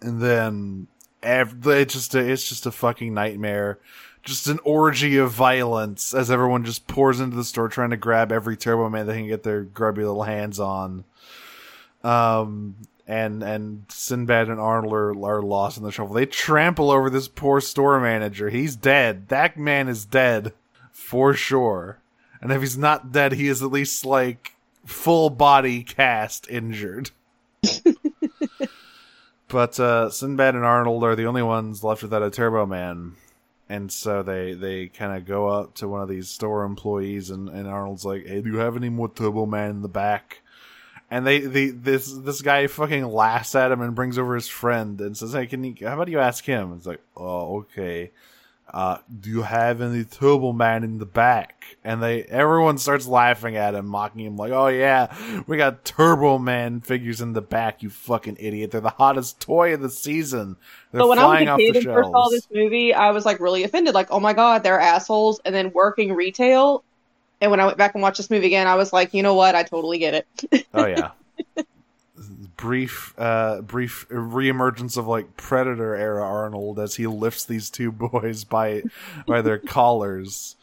[0.00, 0.86] and then
[1.26, 3.78] ev- it's just a, it's just a fucking nightmare
[4.22, 8.32] just an orgy of violence as everyone just pours into the store trying to grab
[8.32, 11.04] every turbo man they can get their grubby little hands on
[12.02, 12.74] um
[13.06, 16.14] and and Sinbad and Arnold are, are lost in the shuffle.
[16.14, 18.50] They trample over this poor store manager.
[18.50, 19.28] He's dead.
[19.28, 20.52] That man is dead
[20.90, 22.00] for sure.
[22.40, 27.10] And if he's not dead, he is at least like full body cast injured.
[29.48, 33.16] But uh, Sinbad and Arnold are the only ones left without a Turbo Man.
[33.68, 37.48] And so they, they kind of go up to one of these store employees, and,
[37.48, 40.42] and Arnold's like, "Hey, do you have any more Turbo Man in the back?"
[41.10, 45.00] And they, they this this guy fucking laughs at him and brings over his friend
[45.00, 45.74] and says, "Hey, can you?
[45.80, 48.12] How about you ask him?" It's like, "Oh, okay."
[48.76, 51.78] Uh, do you have any Turbo Man in the back?
[51.82, 56.36] And they everyone starts laughing at him, mocking him, like, "Oh yeah, we got Turbo
[56.36, 58.72] Man figures in the back, you fucking idiot!
[58.72, 60.56] They're the hottest toy of the season.
[60.92, 63.40] They're So when I was a kid and first saw this movie, I was like
[63.40, 63.94] really offended.
[63.94, 65.40] Like, oh my god, they're assholes.
[65.46, 66.84] And then working retail,
[67.40, 69.34] and when I went back and watched this movie again, I was like, you know
[69.34, 69.54] what?
[69.54, 70.66] I totally get it.
[70.74, 71.12] oh yeah.
[72.56, 78.44] brief uh brief reemergence of like predator era arnold as he lifts these two boys
[78.44, 78.84] by
[79.26, 80.56] by their collars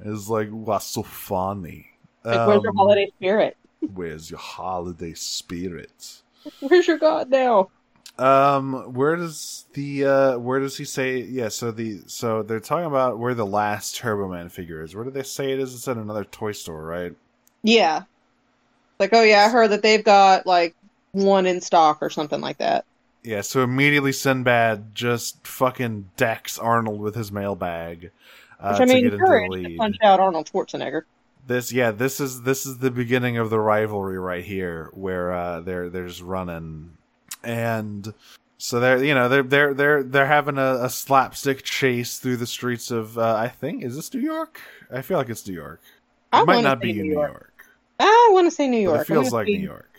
[0.00, 1.90] is like what's so funny
[2.30, 3.56] Like, where's your Um, holiday spirit?
[3.86, 6.22] where's your holiday spirit
[6.58, 7.70] Where's your god now?
[8.16, 12.86] um where does the uh where does he say yeah so the so they're talking
[12.86, 15.88] about where the last turbo man figure is where do they say it is it's
[15.88, 17.14] at another toy store right
[17.62, 18.04] Yeah.
[18.98, 20.74] Like, oh yeah, I heard that they've got like
[21.14, 22.84] one in stock or something like that.
[23.22, 28.10] Yeah, so immediately Sinbad just fucking decks Arnold with his mailbag
[28.60, 29.78] uh, Which I mean, to get into the lead.
[29.78, 31.02] punch out Arnold Schwarzenegger.
[31.46, 35.60] This, yeah, this is this is the beginning of the rivalry right here, where uh,
[35.60, 36.96] they're they're just running,
[37.42, 38.12] and
[38.56, 42.46] So they're you know they're they're they're they're having a, a slapstick chase through the
[42.46, 44.60] streets of uh, I think is this New York?
[44.90, 45.82] I feel like it's New York.
[46.32, 47.30] It I might not be in New York.
[47.30, 47.66] York,
[48.00, 49.02] I want to say New York.
[49.02, 49.90] it feels like New York.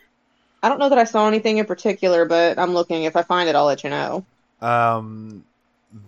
[0.66, 3.04] I don't know that I saw anything in particular, but I'm looking.
[3.04, 4.26] If I find it, I'll let you know.
[4.62, 5.46] Um,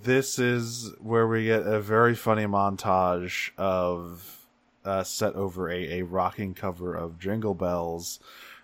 [0.04, 4.48] this is where we get a very funny montage of
[4.84, 8.20] uh, set over a, a rocking cover of Jingle Bells,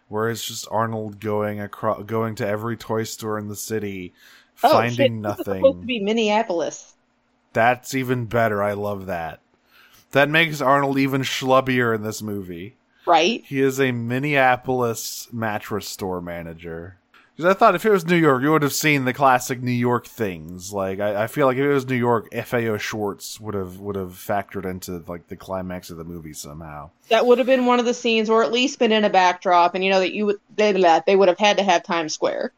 [0.07, 4.13] where it's just Arnold going across, going to every toy store in the city,
[4.63, 5.85] Oh, finding shit, this is supposed to nothing.
[5.85, 6.95] be Minneapolis,
[7.53, 8.63] That's even better.
[8.63, 9.41] I love that.
[10.09, 12.77] That makes Arnold even schlubbier in this movie.
[13.05, 13.43] Right?
[13.45, 16.97] He is a Minneapolis mattress store manager.
[17.35, 19.71] Because I thought if it was New York, you would have seen the classic New
[19.71, 20.71] York things.
[20.71, 23.95] Like I, I feel like if it was New York, FAO Schwarz would have would
[23.95, 26.91] have factored into like the climax of the movie somehow.
[27.09, 29.73] That would have been one of the scenes, or at least been in a backdrop,
[29.73, 30.71] and you know that you would they
[31.07, 32.51] they would have had to have Times Square.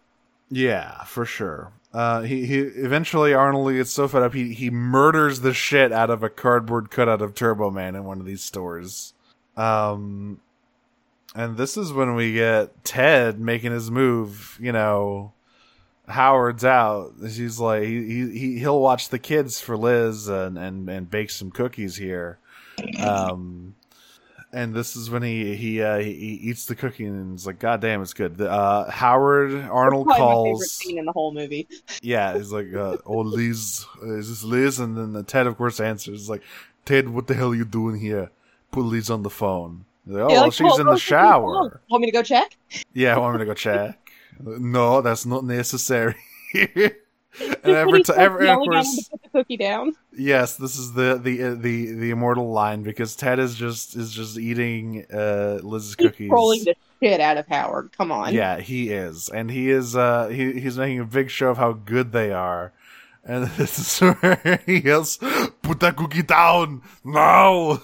[0.51, 1.71] Yeah, for sure.
[1.93, 6.10] Uh, he he eventually Arnold gets so fed up he he murders the shit out
[6.10, 9.13] of a cardboard cutout of Turbo Man in one of these stores.
[9.58, 10.39] Um,
[11.36, 14.58] and this is when we get Ted making his move.
[14.62, 15.34] You know,
[16.08, 17.13] Howard's out.
[17.22, 21.52] He's like he he he'll watch the kids for Liz and and and bake some
[21.52, 22.38] cookies here.
[23.00, 23.76] Um.
[24.54, 27.60] And this is when he he uh, he he eats the cookie and is like,
[27.60, 30.72] "God damn, it's good." The, Uh, Howard Arnold calls.
[30.72, 31.68] scene in the whole movie.
[32.02, 35.58] Yeah, he's like, uh, "Oh, Liz, uh, is this Liz?" And then the Ted, of
[35.58, 36.41] course, answers like,
[36.86, 38.32] "Ted, what the hell are you doing here?
[38.82, 41.32] Liz on the phone." Like, oh, Yeah, like, she's well, in the check your phone.
[41.70, 41.82] shower.
[41.90, 42.56] Want me to go check?
[42.94, 44.00] Yeah, want me to go check?
[44.40, 46.16] no, that's not necessary.
[46.54, 46.94] and
[47.66, 49.94] every time, every, of course, to put the cookie down.
[50.18, 54.14] yes, this is the the uh, the the immortal line because Ted is just is
[54.14, 56.30] just eating uh, Liz's He's cookies.
[56.30, 57.92] trolling the shit out of Howard.
[57.98, 58.34] Come on.
[58.34, 59.96] Yeah, he is, and he is.
[59.96, 62.72] Uh, he he's making a big show of how good they are,
[63.24, 65.18] and this is where he yells,
[65.62, 67.82] "Put that cookie down now!"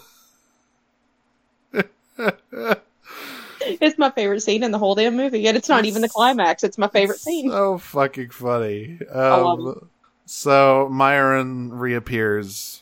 [3.64, 6.64] It's my favorite scene in the whole damn movie, and it's not even the climax.
[6.64, 7.50] It's my favorite scene.
[7.52, 8.98] So fucking funny.
[9.12, 9.88] Um,
[10.26, 12.82] so Myron reappears.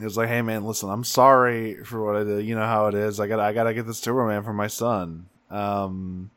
[0.00, 2.46] He's like, "Hey man, listen, I'm sorry for what I did.
[2.46, 3.18] You know how it is.
[3.18, 6.30] I got I gotta get this Turbo Man for my son." Um,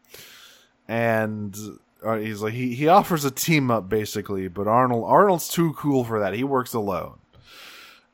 [0.88, 1.56] and
[2.04, 6.04] uh, he's like, he he offers a team up basically, but Arnold Arnold's too cool
[6.04, 6.34] for that.
[6.34, 7.20] He works alone.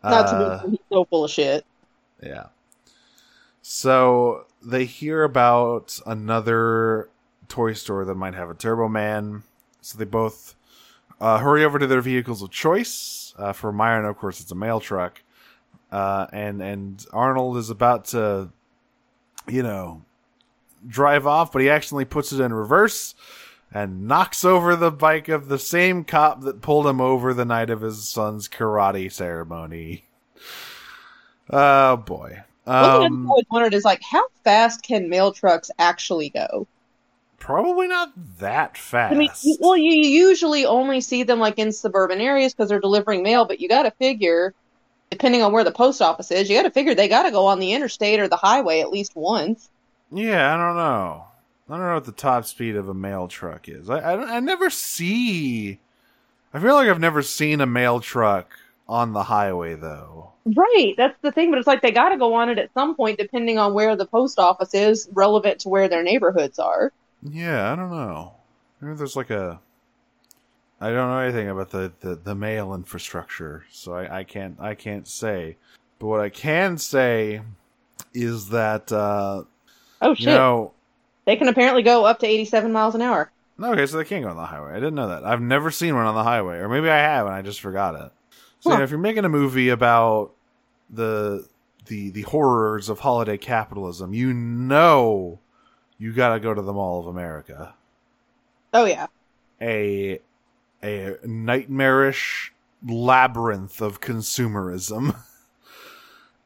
[0.04, 1.66] Not Uh, to mention he's so full of shit.
[2.22, 2.48] yeah.
[3.72, 7.08] So they hear about another
[7.48, 9.44] toy store that might have a Turbo Man.
[9.82, 10.56] So they both
[11.22, 13.36] uh, hurry over to their vehicles of choice.
[13.38, 15.22] Uh, for Myron, of course, it's a mail truck.
[15.92, 18.50] Uh, and and Arnold is about to,
[19.48, 20.02] you know,
[20.88, 23.14] drive off, but he accidentally puts it in reverse
[23.72, 27.70] and knocks over the bike of the same cop that pulled him over the night
[27.70, 30.06] of his son's karate ceremony.
[31.52, 32.46] Oh boy.
[32.78, 36.68] One thing I've Um, always wondered is like, how fast can mail trucks actually go?
[37.40, 39.10] probably not that fast.
[39.12, 39.30] I mean,
[39.60, 43.60] well, you usually only see them like in suburban areas because they're delivering mail, but
[43.60, 44.54] you got to figure,
[45.12, 47.48] depending on where the post office is, you got to figure they got to go
[47.48, 49.70] on the interstate or the highway at least once.
[50.12, 51.26] yeah, I don't know.
[51.70, 53.90] I don't know what the top speed of a mail truck is.
[53.90, 55.80] I, I, I never see.
[56.54, 58.52] I feel like I've never seen a mail truck
[58.90, 60.32] on the highway though.
[60.46, 62.96] Right, that's the thing, but it's like they got to go on it at some
[62.96, 66.92] point, depending on where the post office is, relevant to where their neighborhoods are.
[67.22, 68.34] Yeah, I don't know.
[68.82, 69.60] Maybe there's like a.
[70.82, 74.74] I don't know anything about the, the, the mail infrastructure, so I, I can't I
[74.74, 75.58] can't say.
[76.00, 77.42] But what I can say
[78.14, 79.44] is that uh,
[80.02, 80.72] Oh you shit, know
[81.26, 83.30] they can apparently go up to 87 miles an hour.
[83.62, 84.72] Okay, so they can't go on the highway.
[84.72, 85.26] I didn't know that.
[85.26, 87.94] I've never seen one on the highway, or maybe I have and I just forgot
[87.96, 88.12] it.
[88.60, 88.80] So you Huh.
[88.80, 90.32] know, if you're making a movie about
[90.90, 91.48] the
[91.88, 95.40] the the horrors of holiday capitalism, you know
[96.00, 97.76] you got to go to the Mall of America,
[98.74, 99.08] Oh yeah,
[99.62, 100.20] a
[100.84, 102.54] a nightmarish
[102.86, 105.16] labyrinth of consumerism.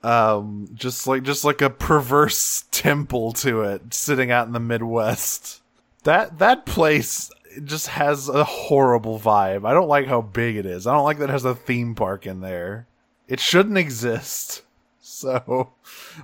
[0.03, 5.61] Um, just like just like a perverse temple to it, sitting out in the Midwest.
[6.03, 7.31] That that place
[7.63, 9.67] just has a horrible vibe.
[9.67, 10.87] I don't like how big it is.
[10.87, 12.87] I don't like that it has a theme park in there.
[13.27, 14.61] It shouldn't exist.
[15.05, 15.73] So,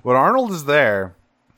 [0.04, 1.14] but Arnold is there.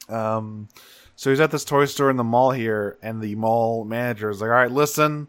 [0.09, 0.69] Um,
[1.17, 4.41] so he's at this toy store in the mall here, and the mall manager is
[4.41, 5.29] like, "All right, listen,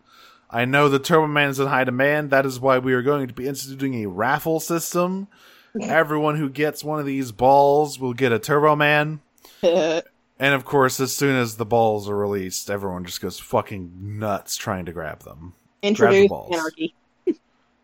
[0.50, 2.30] I know the Turbo Man is in high demand.
[2.30, 5.28] That is why we are going to be instituting a raffle system.
[5.82, 9.22] Everyone who gets one of these balls will get a Turbo Man."
[10.44, 14.58] And of course, as soon as the balls are released, everyone just goes fucking nuts
[14.58, 15.54] trying to grab them.
[15.82, 16.54] Introduce balls.
[16.54, 16.94] anarchy.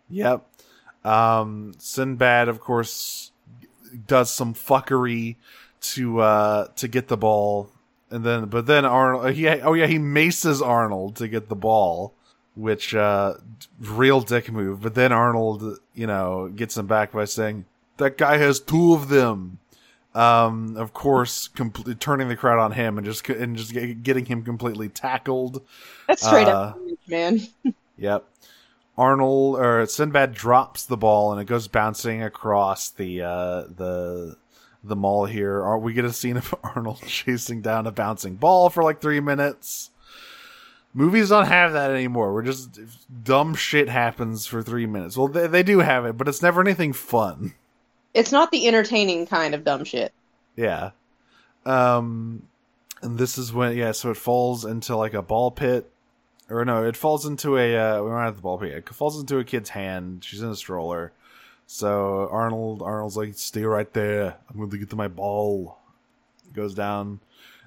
[0.10, 0.46] Yep.
[1.06, 3.32] Um, Sinbad, of course,
[4.08, 5.38] does some fuckery
[5.82, 7.72] to uh to get the ball,
[8.10, 12.14] and then but then Arnold, he oh yeah, he maces Arnold to get the ball,
[12.56, 13.36] which uh
[13.80, 14.82] real dick move.
[14.82, 17.64] But then Arnold, you know, gets him back by saying
[17.98, 19.60] that guy has two of them.
[20.16, 24.44] Um, of course, completely turning the crowd on him and just and just getting him
[24.44, 25.62] completely tackled.
[26.08, 27.40] That's straight Uh, up, man.
[27.98, 28.26] Yep.
[28.98, 34.38] Arnold or Sinbad drops the ball and it goes bouncing across the uh, the
[34.84, 35.62] the mall here.
[35.62, 39.20] Are we get a scene of Arnold chasing down a bouncing ball for like three
[39.20, 39.92] minutes?
[40.94, 42.34] Movies don't have that anymore.
[42.34, 42.80] We're just
[43.24, 45.16] dumb shit happens for three minutes.
[45.18, 47.54] Well, they, they do have it, but it's never anything fun.
[48.14, 50.12] It's not the entertaining kind of dumb shit.
[50.56, 50.92] Yeah.
[51.66, 52.44] Um,
[53.02, 55.90] and this is when yeah, so it falls into like a ball pit,
[56.50, 58.72] or no, it falls into a uh, we're not at the ball pit.
[58.74, 60.24] It falls into a kid's hand.
[60.24, 61.12] She's in a stroller.
[61.68, 64.36] So Arnold, Arnold's like, stay right there.
[64.50, 65.78] I'm going to get to my ball.
[66.54, 67.20] Goes down.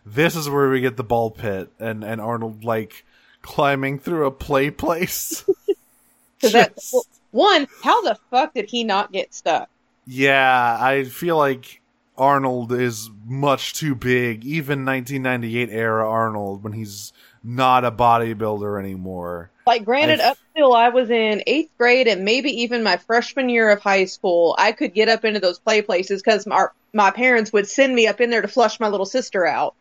[0.05, 3.05] This is where we get the ball pit, and and Arnold like
[3.43, 5.45] climbing through a play place.
[6.40, 9.68] 'Cause that- well, one, how the fuck did he not get stuck?
[10.07, 11.80] Yeah, I feel like
[12.16, 19.50] Arnold is much too big, even 1998 era Arnold, when he's not a bodybuilder anymore.
[19.66, 23.70] Like, granted, up till I was in eighth grade and maybe even my freshman year
[23.70, 27.53] of high school, I could get up into those play places because my, my parents
[27.53, 29.76] would send me up in there to flush my little sister out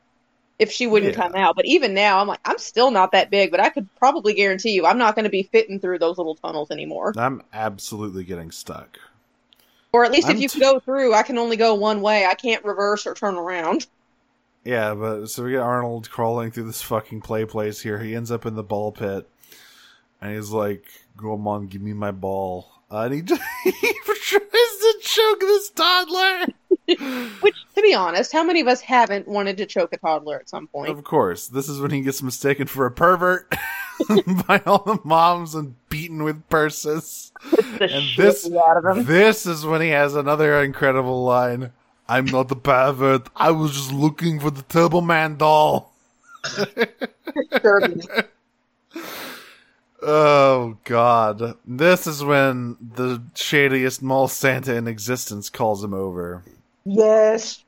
[0.59, 1.15] if she wouldn't Yeah.
[1.15, 1.55] come out.
[1.55, 4.71] But even now, I'm like, I'm still not that big, but I could probably guarantee
[4.71, 7.17] you I'm not going to be fitting through those little tunnels anymore.
[7.17, 8.99] I'm absolutely getting stuck.
[9.93, 12.25] Or at least if I'm you t- go through, I can only go one way.
[12.25, 13.87] I can't reverse or turn around.
[14.63, 17.99] Yeah, but so we get Arnold crawling through this fucking play place here.
[17.99, 19.27] He ends up in the ball pit,
[20.21, 20.85] and he's like,
[21.17, 25.69] "Go on, give me my ball." Uh, and he, just, he tries to choke this
[25.69, 26.47] toddler.
[27.41, 30.49] Which, to be honest, how many of us haven't wanted to choke a toddler at
[30.49, 30.89] some point?
[30.89, 33.49] Of course, this is when he gets mistaken for a pervert
[34.47, 37.31] by all the moms and beaten with purses.
[37.79, 39.05] And this, out of him.
[39.05, 41.71] this is when he has another incredible line.
[42.09, 43.29] I'm not a pervert.
[43.37, 45.93] I was just looking for the Turbo Man doll.
[50.03, 51.57] Oh God!
[51.65, 56.43] This is when the shadiest mall Santa in existence calls him over.
[56.85, 57.63] yes.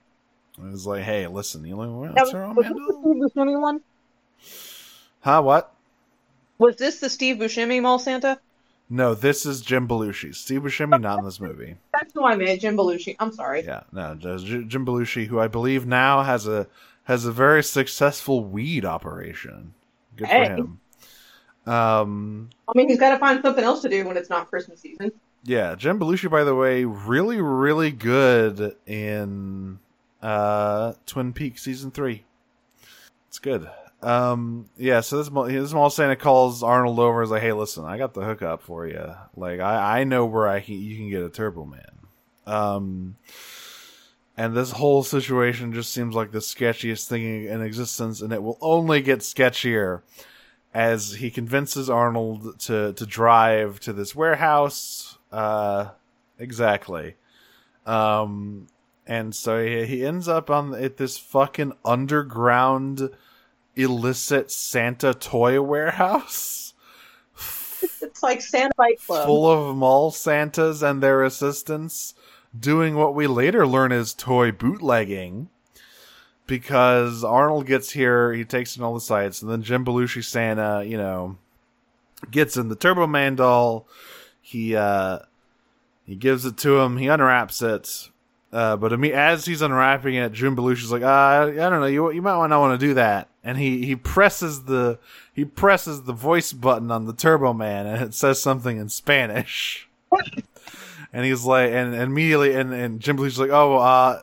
[0.58, 3.02] And he's like, "Hey, listen, you That to was, Turbo was this the doll?
[3.02, 3.82] Steve Buscemi one?
[5.22, 5.42] Huh?
[5.42, 5.74] What?
[6.60, 8.40] Was this the Steve Buscemi Mall Santa?
[8.90, 10.36] No, this is Jim Belushi.
[10.36, 11.76] Steve Buscemi not in this movie.
[11.94, 13.16] That's who I meant, Jim Belushi.
[13.20, 13.64] I'm sorry.
[13.64, 16.68] Yeah, no, Jim Belushi, who I believe now has a
[17.06, 19.74] has a very successful weed operation.
[20.16, 20.46] Good Hey.
[20.46, 20.80] for him.
[21.66, 24.82] Um, I mean, he's got to find something else to do when it's not Christmas
[24.82, 25.12] season.
[25.44, 29.80] yeah, Jim Belushi, by the way, really, really good in
[30.22, 32.24] uh Twin Peaks season three.
[33.28, 33.70] It's good.
[34.02, 37.22] Um, yeah, so this this mall Santa calls Arnold over.
[37.22, 39.16] and Is like, hey, listen, I got the hookup for you.
[39.36, 41.92] Like, I I know where I can you can get a Turbo Man.
[42.46, 43.16] Um,
[44.36, 48.58] and this whole situation just seems like the sketchiest thing in existence, and it will
[48.60, 50.02] only get sketchier
[50.74, 55.18] as he convinces Arnold to to drive to this warehouse.
[55.32, 55.90] Uh,
[56.40, 57.16] exactly.
[57.86, 58.68] Um,
[59.06, 63.10] and so he, he ends up on at this fucking underground
[63.76, 66.64] illicit Santa toy warehouse
[68.02, 69.26] It's like Santa Fight Club.
[69.26, 72.14] full of mall Santas and their assistants
[72.58, 75.50] doing what we later learn is toy bootlegging.
[76.46, 80.84] Because Arnold gets here, he takes in all the sights, and then Jim Belushi Santa,
[80.86, 81.38] you know,
[82.32, 83.88] gets in the Turbo Man doll.
[84.42, 85.20] He uh
[86.06, 88.10] he gives it to him, he unwraps it.
[88.52, 92.22] Uh, but as he's unwrapping it, Jim Belushi's like, uh, I don't know, you you
[92.22, 93.30] might not want to do that.
[93.44, 95.00] And he, he presses the
[95.34, 99.90] he presses the voice button on the Turbo Man, and it says something in Spanish.
[101.12, 104.22] and he's like, and, and immediately, and, and Jim Belushi's like, oh, uh,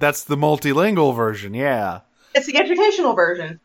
[0.00, 2.00] that's the multilingual version, yeah.
[2.34, 3.60] It's the educational version.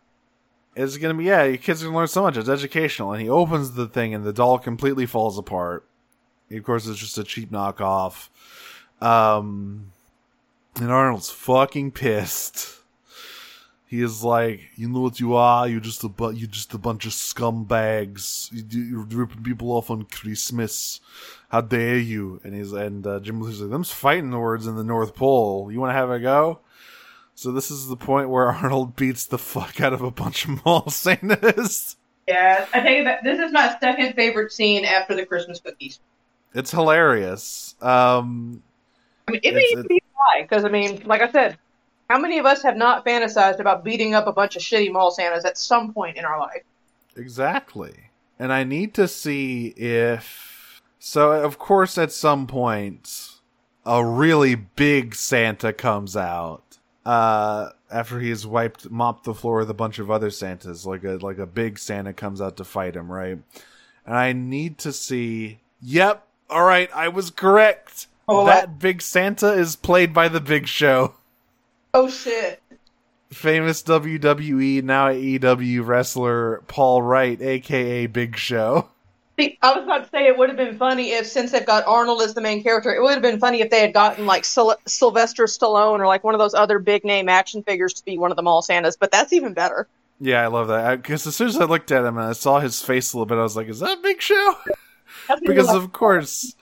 [0.76, 1.44] It's gonna be yeah.
[1.44, 2.38] Your kids are gonna learn so much.
[2.38, 3.14] It's educational.
[3.14, 5.88] And he opens the thing, and the doll completely falls apart.
[6.52, 8.30] Of course, it's just a cheap knockoff.
[9.02, 9.92] Um,
[10.76, 12.76] and Arnold's fucking pissed.
[13.96, 15.70] He is like, you know what you are?
[15.70, 18.52] You're just a bu- you're just a bunch of scumbags.
[18.52, 21.00] You, you're ripping people off on Christmas.
[21.48, 22.42] How dare you?
[22.44, 25.72] And he's and uh, Jim Belushi's like, them's fighting words in the North Pole.
[25.72, 26.60] You want to have a go?
[27.36, 30.66] So this is the point where Arnold beats the fuck out of a bunch of
[30.66, 31.96] mall Santas.
[32.28, 36.02] Yeah, I tell you that this is my second favorite scene after the Christmas cookies.
[36.54, 37.76] It's hilarious.
[37.82, 38.62] Um,
[39.30, 41.58] I mean, it may be why, because I mean, like I said,
[42.10, 45.12] how many of us have not fantasized about beating up a bunch of shitty mall
[45.12, 46.64] Santas at some point in our life?
[47.16, 48.12] Exactly.
[48.38, 50.82] And I need to see if.
[51.00, 53.36] So, of course, at some point,
[53.86, 56.64] a really big Santa comes out.
[57.06, 61.18] Uh, after he's wiped, mopped the floor with a bunch of other Santas, like a
[61.18, 63.38] like a big Santa comes out to fight him, right?
[64.06, 65.60] And I need to see.
[65.82, 68.08] Yep, all right, I was correct.
[68.28, 71.14] Oh, that big Santa is played by the Big Show
[71.98, 72.62] Oh shit!
[73.32, 78.90] famous WWE now AEW wrestler Paul Wright, aka Big Show.
[79.38, 81.86] See, I was about to say it would have been funny if, since they've got
[81.86, 84.46] Arnold as the main character, it would have been funny if they had gotten like
[84.46, 88.18] Syl- Sylvester Stallone or like one of those other big name action figures to be
[88.18, 88.96] one of the mall Santas.
[88.96, 89.88] But that's even better.
[90.22, 92.60] Yeah, I love that because as soon as I looked at him and I saw
[92.60, 94.56] his face a little bit, I was like, "Is that Big Show?"
[95.46, 96.56] Because of course,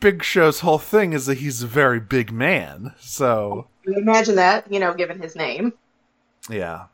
[0.00, 2.94] Big Show's whole thing is that he's a very big man.
[2.98, 5.72] So imagine that, you know, given his name.
[6.48, 6.84] yeah,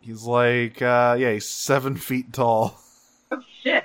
[0.00, 2.78] he's like, uh, yeah, he's seven feet tall.
[3.32, 3.84] Oh shit!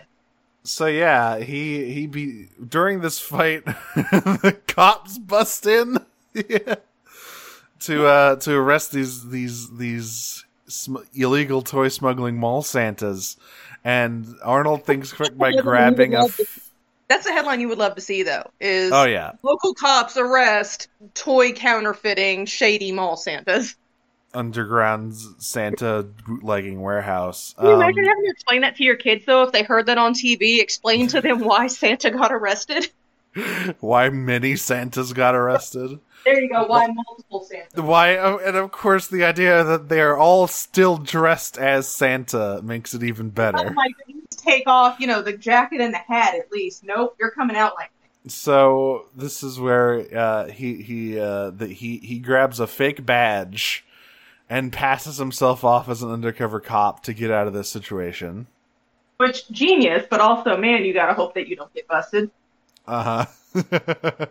[0.64, 5.98] So yeah, he he be during this fight, the cops bust in
[6.36, 6.76] yeah,
[7.80, 13.36] to uh to arrest these these these sm- illegal toy smuggling mall Santas,
[13.84, 16.26] and Arnold thinks quick by grabbing a.
[16.26, 16.71] F-
[17.12, 18.50] That's the headline you would love to see, though.
[18.62, 23.76] Is oh yeah, local cops arrest toy counterfeiting shady mall Santas.
[24.34, 27.54] underground Santa bootlegging warehouse.
[27.60, 29.88] Can you Um, imagine having to explain that to your kids, though, if they heard
[29.88, 30.62] that on TV?
[30.62, 32.90] Explain to them why Santa got arrested.
[33.82, 36.00] why many Santas got arrested?
[36.26, 36.66] There you go.
[36.66, 37.84] Why multiple Santas?
[37.84, 42.62] Why, oh, and of course, the idea that they are all still dressed as Santa
[42.64, 43.72] makes it even Oh better.
[43.74, 46.84] my goodness, take off, you know, the jacket and the hat at least.
[46.84, 47.92] Nope, you're coming out like
[48.28, 53.84] So this is where uh, he he uh, the, he he grabs a fake badge
[54.50, 58.48] and passes himself off as an undercover cop to get out of this situation.
[59.18, 62.32] which genius, but also, man, you gotta hope that you don't get busted.
[62.88, 63.26] Uh huh.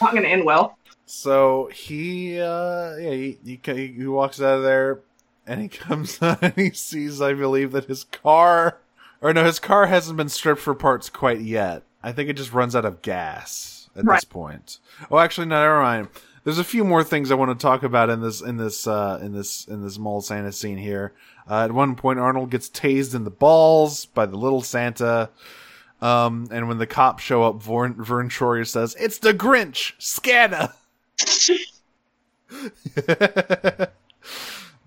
[0.00, 0.78] Not gonna end well.
[1.10, 5.00] So he uh, yeah he, he he walks out of there
[5.46, 8.78] and he comes and he sees I believe that his car
[9.20, 11.82] or no his car hasn't been stripped for parts quite yet.
[12.02, 14.16] I think it just runs out of gas at Right.
[14.16, 14.78] this point.
[15.10, 16.08] Oh, actually, no, never mind.
[16.44, 19.18] There's a few more things I want to talk about in this in this uh,
[19.20, 21.12] in this in this mall Santa scene here.
[21.48, 25.28] Uh, at one point, Arnold gets tased in the balls by the little Santa.
[26.00, 30.72] Um, and when the cops show up, Vern, Vern Troyer says, "It's the Grinch, scatter."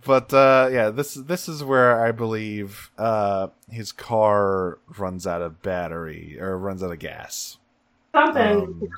[0.06, 5.62] but uh, yeah, this this is where I believe uh, his car runs out of
[5.62, 7.58] battery or runs out of gas.
[8.14, 8.58] Something.
[8.58, 8.90] Um,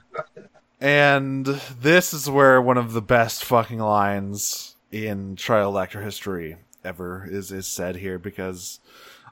[0.82, 7.28] and this is where one of the best fucking lines in trial actor history ever
[7.30, 8.80] is is said here because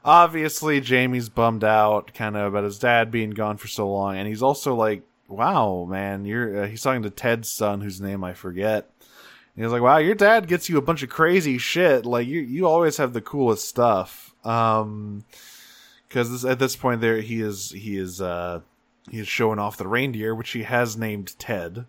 [0.04, 4.26] obviously Jamie's bummed out kind of about his dad being gone for so long and
[4.26, 8.34] he's also like wow man you're uh, he's talking to Ted's son whose name I
[8.34, 8.90] forget
[9.56, 12.40] and he's like wow your dad gets you a bunch of crazy shit like you
[12.40, 15.24] you always have the coolest stuff um
[16.08, 18.60] because at this point there he is he is uh
[19.10, 21.86] he is showing off the reindeer, which he has named Ted.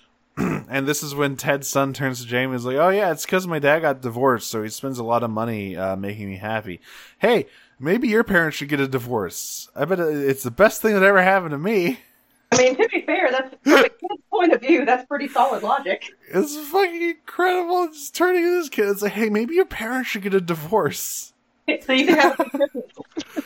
[0.36, 3.24] and this is when Ted's son turns to Jamie and is like, "Oh yeah, it's
[3.24, 6.36] because my dad got divorced, so he spends a lot of money uh, making me
[6.36, 6.80] happy.
[7.18, 7.46] Hey,
[7.80, 9.68] maybe your parents should get a divorce.
[9.74, 12.00] I bet it's the best thing that ever happened to me.
[12.50, 14.84] I mean, to be fair, that's from a kid's point of view.
[14.84, 16.02] That's pretty solid logic.
[16.32, 17.88] It's fucking incredible.
[17.88, 21.32] Just turning to this kid, it's like, hey, maybe your parents should get a divorce.
[21.84, 23.44] So you can have a good Christmas.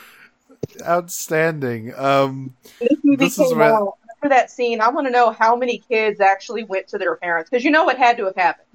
[0.87, 1.93] Outstanding.
[1.95, 4.79] Um, This movie This is came after that scene.
[4.79, 7.89] I want to know how many kids actually went to their parents because you know
[7.89, 8.67] it had to have happened.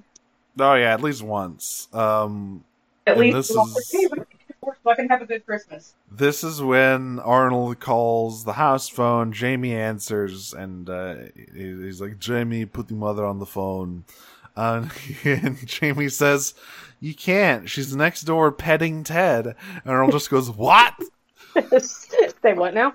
[0.59, 1.87] oh yeah, at least once.
[1.93, 2.63] Um,
[3.07, 4.11] At least this is-
[4.61, 5.93] hey, we- so I can have a good Christmas.
[6.11, 9.31] This is when Arnold calls the house phone.
[9.31, 11.15] Jamie answers, and uh,
[11.53, 14.03] he's like, "Jamie, put your mother on the phone."
[14.55, 14.87] Uh,
[15.23, 16.53] and Jamie says,
[16.99, 17.69] "You can't.
[17.69, 19.55] She's next door petting Ted." And
[19.85, 20.93] Arnold just goes, "What?"
[21.81, 22.93] Say what now?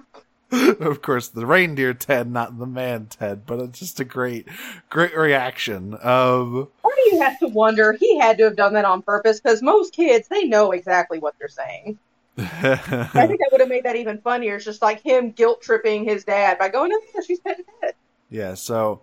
[0.80, 4.46] of course, the reindeer Ted, not the man Ted, but it's just a great,
[4.88, 5.94] great reaction.
[5.94, 9.40] Um, Part of you has to wonder he had to have done that on purpose
[9.40, 11.98] because most kids they know exactly what they're saying.
[12.38, 14.57] I think that would have made that even funnier.
[14.57, 17.94] It's just like him guilt tripping his dad by going, "Oh yeah, she's petting Ted."
[18.28, 19.02] Yeah, so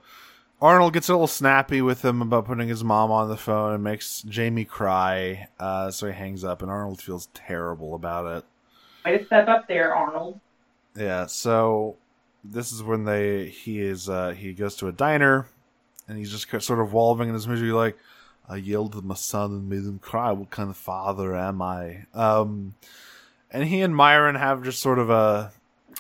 [0.62, 3.84] Arnold gets a little snappy with him about putting his mom on the phone and
[3.84, 5.48] makes Jamie cry.
[5.60, 8.46] Uh, so he hangs up, and Arnold feels terrible about it.
[9.06, 10.40] Way to step up there, Arnold.
[10.96, 11.98] Yeah, so
[12.44, 15.48] this is when they he is uh he goes to a diner
[16.08, 17.98] and he's just sort of wallowing in his misery like
[18.50, 20.32] I yelled at my son and made him cry.
[20.32, 22.06] What kind of father am I?
[22.14, 22.76] Um
[23.52, 25.52] and he and Myron have just sort of a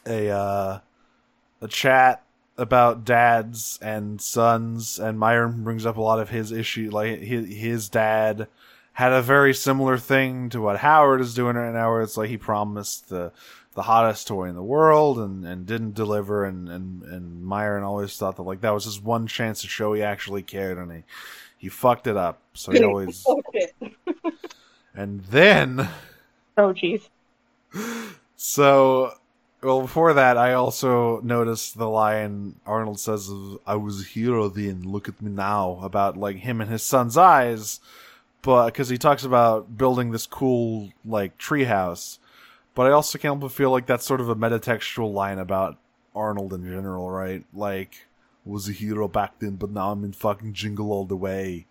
[0.05, 0.79] a uh
[1.61, 2.23] a chat
[2.57, 7.87] about dads and sons and Myron brings up a lot of his issue like his
[7.87, 8.47] dad
[8.93, 12.29] had a very similar thing to what Howard is doing right now where it's like
[12.29, 13.31] he promised the
[13.73, 18.17] the hottest toy in the world and, and didn't deliver and, and, and Myron always
[18.17, 21.03] thought that like that was his one chance to show he actually cared and he
[21.57, 22.41] he fucked it up.
[22.53, 23.25] So he always
[24.93, 25.87] And then
[26.57, 27.07] Oh jeez.
[28.35, 29.13] So
[29.63, 33.31] well before that I also noticed the line Arnold says
[33.65, 37.15] I was a hero then, look at me now about like him and his son's
[37.15, 37.79] eyes
[38.41, 42.17] but because he talks about building this cool like treehouse
[42.75, 45.77] but I also can't help but feel like that's sort of a metatextual line about
[46.15, 47.43] Arnold in general, right?
[47.53, 48.07] Like,
[48.45, 51.65] was a hero back then, but now I'm in fucking Jingle All the Way.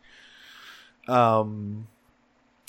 [1.09, 1.89] Um,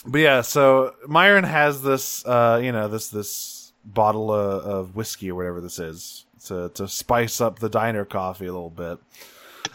[0.06, 5.32] but yeah, so Myron has this, uh, you know, this this bottle of, of whiskey
[5.32, 8.98] or whatever this is to to spice up the diner coffee a little bit.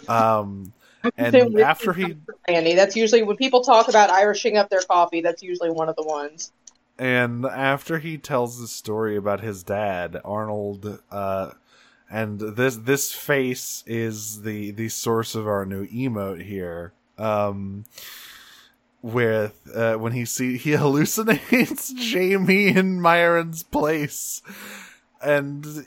[0.09, 0.73] Um,
[1.17, 2.17] and after he,
[2.49, 5.21] Andy, that's usually when people talk about Irishing up their coffee.
[5.21, 6.53] That's usually one of the ones.
[6.99, 11.51] And after he tells the story about his dad, Arnold, uh,
[12.11, 16.93] and this this face is the the source of our new emote here.
[17.19, 17.85] Um,
[19.03, 24.41] with uh, when he see he hallucinates Jamie in Myron's place,
[25.21, 25.85] and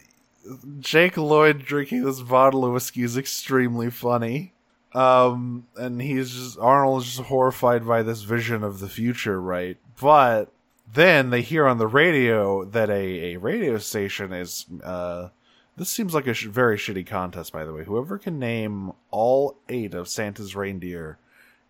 [0.80, 4.54] Jake Lloyd drinking this bottle of whiskey is extremely funny.
[4.94, 9.78] Um, and he's just Arnold's just horrified by this vision of the future, right?
[10.02, 10.52] But
[10.94, 15.30] then they hear on the radio that a, a radio station is uh
[15.78, 17.84] this seems like a sh- very shitty contest by the way.
[17.84, 21.18] Whoever can name all eight of santa's reindeer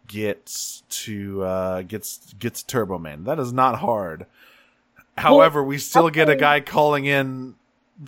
[0.07, 3.24] gets to uh gets gets turbo man.
[3.26, 4.26] That is not hard.
[5.17, 7.55] However we still get a guy calling in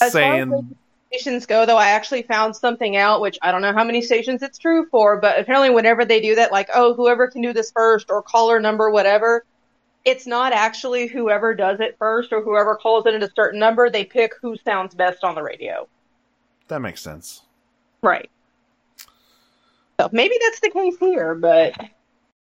[0.09, 0.75] saying
[1.11, 4.41] stations go though i actually found something out which i don't know how many stations
[4.41, 7.69] it's true for but apparently whenever they do that like oh whoever can do this
[7.71, 9.43] first or caller number whatever
[10.05, 13.89] it's not actually whoever does it first or whoever calls it at a certain number.
[13.89, 15.87] They pick who sounds best on the radio.
[16.67, 17.43] That makes sense.
[18.01, 18.29] Right.
[19.99, 21.73] So maybe that's the case here, but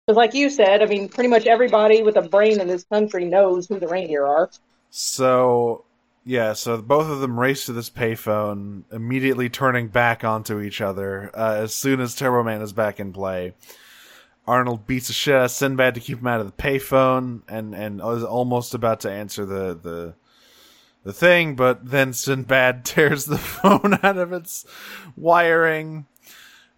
[0.06, 3.24] because, like you said, I mean, pretty much everybody with a brain in this country
[3.24, 4.50] knows who the reindeer are.
[4.90, 5.84] So,
[6.24, 11.30] yeah, so both of them race to this payphone, immediately turning back onto each other
[11.34, 13.54] uh, as soon as Turbo Man is back in play.
[14.46, 17.74] Arnold beats the shit out of Sinbad to keep him out of the payphone, and
[17.74, 20.14] and is almost about to answer the the
[21.04, 24.66] the thing, but then Sinbad tears the phone out of its
[25.16, 26.06] wiring,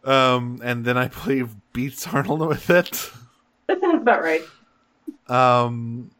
[0.04, 3.10] um, and then I believe beats Arnold with it.
[3.66, 4.42] That sounds about right.
[5.28, 6.10] Um,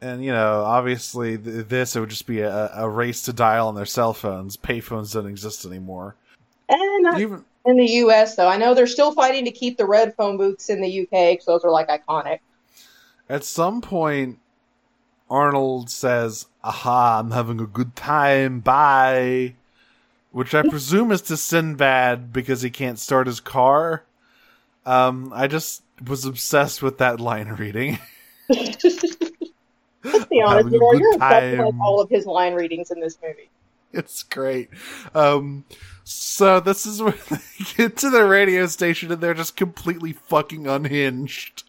[0.00, 3.68] and you know, obviously, th- this it would just be a, a race to dial
[3.68, 4.56] on their cell phones.
[4.56, 6.14] Payphones don't exist anymore.
[6.68, 8.36] And even in the U.S.
[8.36, 8.48] though.
[8.48, 11.34] I know they're still fighting to keep the red phone booths in the U.K.
[11.34, 12.40] because those are like iconic.
[13.28, 14.38] At some point,
[15.30, 17.20] Arnold says, "Aha!
[17.20, 18.60] I'm having a good time.
[18.60, 19.54] Bye."
[20.32, 24.04] Which I presume is to Sinbad because he can't start his car.
[24.84, 28.00] Um, I just was obsessed with that line reading.
[28.48, 33.00] Let's be honest, you know, you're obsessed with like all of his line readings in
[33.00, 33.48] this movie.
[33.92, 34.70] It's great.
[35.14, 35.64] Um,
[36.04, 37.38] so this is when they
[37.76, 41.64] get to the radio station and they're just completely fucking unhinged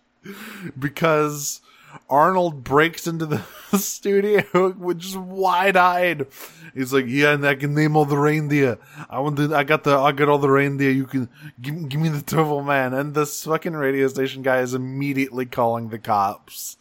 [0.78, 1.62] because
[2.10, 3.42] Arnold breaks into the
[3.78, 6.28] studio with just wide eyed.
[6.74, 8.78] He's like, "Yeah, and I can name all the reindeer.
[9.10, 10.92] I want the, I got the, I got all the reindeer.
[10.92, 11.30] You can
[11.62, 15.90] give, give me the Turbo Man." And this fucking radio station guy is immediately calling
[15.90, 16.76] the cops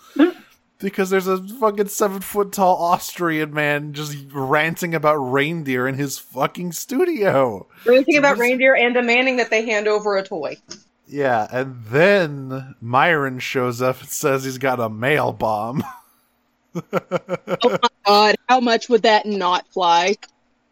[0.78, 6.18] because there's a fucking seven foot tall Austrian man just ranting about reindeer in his
[6.18, 7.66] fucking studio.
[7.84, 10.56] Ranting about reindeer and demanding that they hand over a toy.
[11.06, 15.84] Yeah, and then Myron shows up and says he's got a mail bomb.
[16.74, 16.90] oh
[17.62, 20.16] my god, how much would that not fly?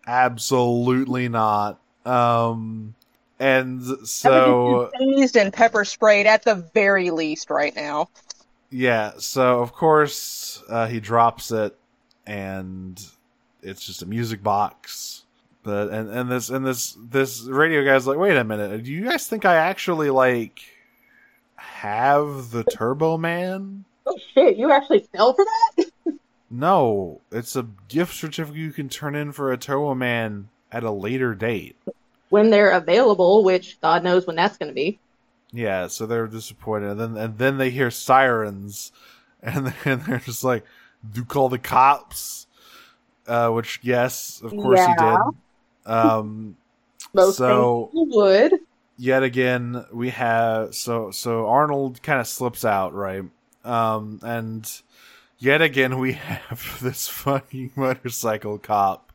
[0.06, 1.78] Absolutely not.
[2.04, 2.94] Um
[3.38, 8.08] and so tased and pepper sprayed at the very least right now
[8.72, 11.76] yeah, so of course uh, he drops it,
[12.26, 13.00] and
[13.62, 15.24] it's just a music box.
[15.62, 19.04] But and and this and this this radio guy's like, wait a minute, do you
[19.04, 20.60] guys think I actually like
[21.54, 23.84] have the Turbo Man?
[24.06, 25.86] Oh shit, you actually fell for that?
[26.50, 30.90] No, it's a gift certificate you can turn in for a Turbo Man at a
[30.90, 31.76] later date.
[32.30, 34.98] When they're available, which God knows when that's going to be.
[35.52, 38.90] Yeah, so they're disappointed, and then and then they hear sirens,
[39.42, 40.64] and then they're just like,
[41.12, 42.46] "Do call the cops?"
[43.26, 44.88] Uh, which yes, of course Yeah.
[44.88, 45.92] he did.
[45.92, 46.56] Um,
[47.14, 48.54] Most So- would.
[48.96, 53.24] yet again we have so so Arnold kind of slips out, right?
[53.64, 54.68] Um, and
[55.38, 56.12] yet again we
[56.48, 59.12] have this fucking motorcycle cop,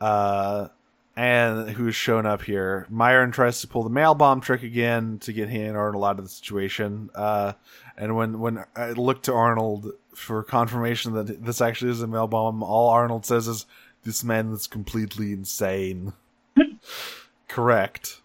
[0.00, 0.68] uh,
[1.16, 2.86] and who's shown up here.
[2.90, 6.24] Myron tries to pull the mail bomb trick again to get and Arnold out of
[6.24, 7.08] the situation.
[7.14, 7.54] Uh,
[7.96, 12.26] and when when I look to Arnold for confirmation that this actually is a mail
[12.26, 13.64] bomb, all Arnold says is,
[14.04, 16.12] "This man is completely insane."
[17.48, 18.20] Correct.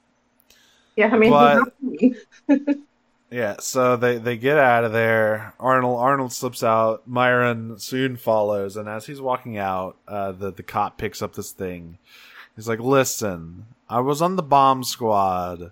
[0.98, 1.74] Yeah, I mean, But-
[3.32, 5.54] Yeah, so they they get out of there.
[5.58, 7.08] Arnold Arnold slips out.
[7.08, 11.54] Myron soon follows, and as he's walking out, uh, the the cop picks up this
[11.54, 11.98] thing.
[12.56, 15.72] He's like, "Listen, I was on the bomb squad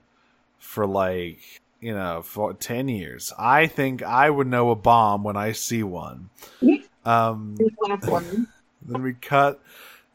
[0.58, 3.34] for like you know for ten years.
[3.38, 6.30] I think I would know a bomb when I see one."
[7.06, 8.48] Um, his last one.
[8.82, 9.62] then we cut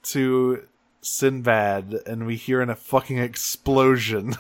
[0.03, 0.65] to
[1.01, 4.37] Sinbad, and we hear in a fucking explosion.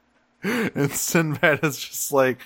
[0.42, 2.38] and Sinbad is just like,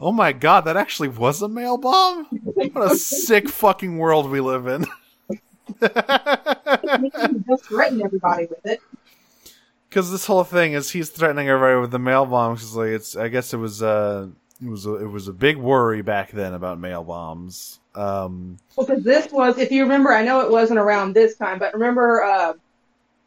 [0.00, 2.24] "Oh my god, that actually was a mail bomb!
[2.26, 4.86] What a sick fucking world we live in."
[7.48, 8.80] just threaten everybody with it.
[9.88, 12.74] Because this whole thing is he's threatening everybody with the mail bombs.
[12.74, 14.28] Like it's, I guess it was, uh,
[14.62, 17.78] it was, a, it was a big worry back then about mail bombs.
[17.94, 21.58] Um, Well, because this was, if you remember, I know it wasn't around this time,
[21.58, 22.54] but remember, uh,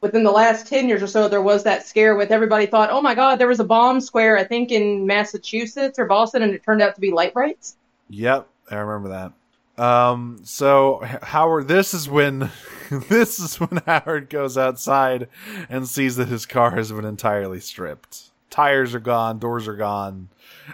[0.02, 3.02] within the last 10 years or so, there was that scare with everybody thought, oh
[3.02, 6.64] my God, there was a bomb square, I think in Massachusetts or Boston, and it
[6.64, 7.78] turned out to be light brights.
[8.10, 9.34] Yep, I remember that.
[9.78, 12.50] Um, so Howard, this is when,
[12.90, 15.28] this is when Howard goes outside
[15.70, 18.32] and sees that his car has been entirely stripped.
[18.50, 20.30] Tires are gone, doors are gone,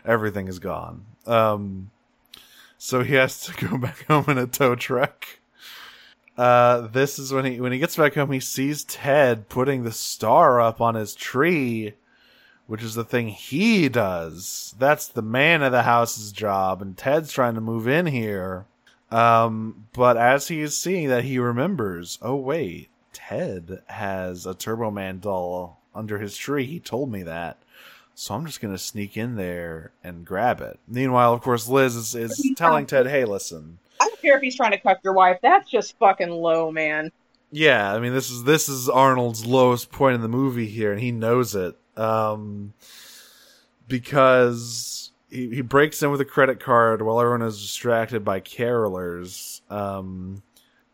[0.06, 1.06] everything is gone.
[1.26, 1.92] Um,
[2.78, 5.26] so he has to go back home in a tow truck.
[6.38, 9.92] Uh, this is when he when he gets back home, he sees Ted putting the
[9.92, 11.94] star up on his tree,
[12.66, 14.74] which is the thing he does.
[14.80, 18.66] That's the man of the house's job, and Ted's trying to move in here.
[19.14, 24.90] Um, but as he is seeing that, he remembers, oh wait, Ted has a Turbo
[24.90, 26.66] Man doll under his tree.
[26.66, 27.58] He told me that.
[28.16, 30.80] So I'm just gonna sneak in there and grab it.
[30.88, 34.56] Meanwhile, of course, Liz is, is telling Ted, "Hey, listen, I don't care if he's
[34.56, 35.40] trying to cuck your wife.
[35.42, 37.12] That's just fucking low, man.
[37.52, 41.00] Yeah, I mean this is this is Arnold's lowest point in the movie here, and
[41.00, 41.76] he knows it.
[41.96, 42.74] Um,
[43.88, 45.03] because
[45.34, 49.62] he, he breaks in with a credit card while everyone is distracted by carolers.
[49.72, 50.44] Um,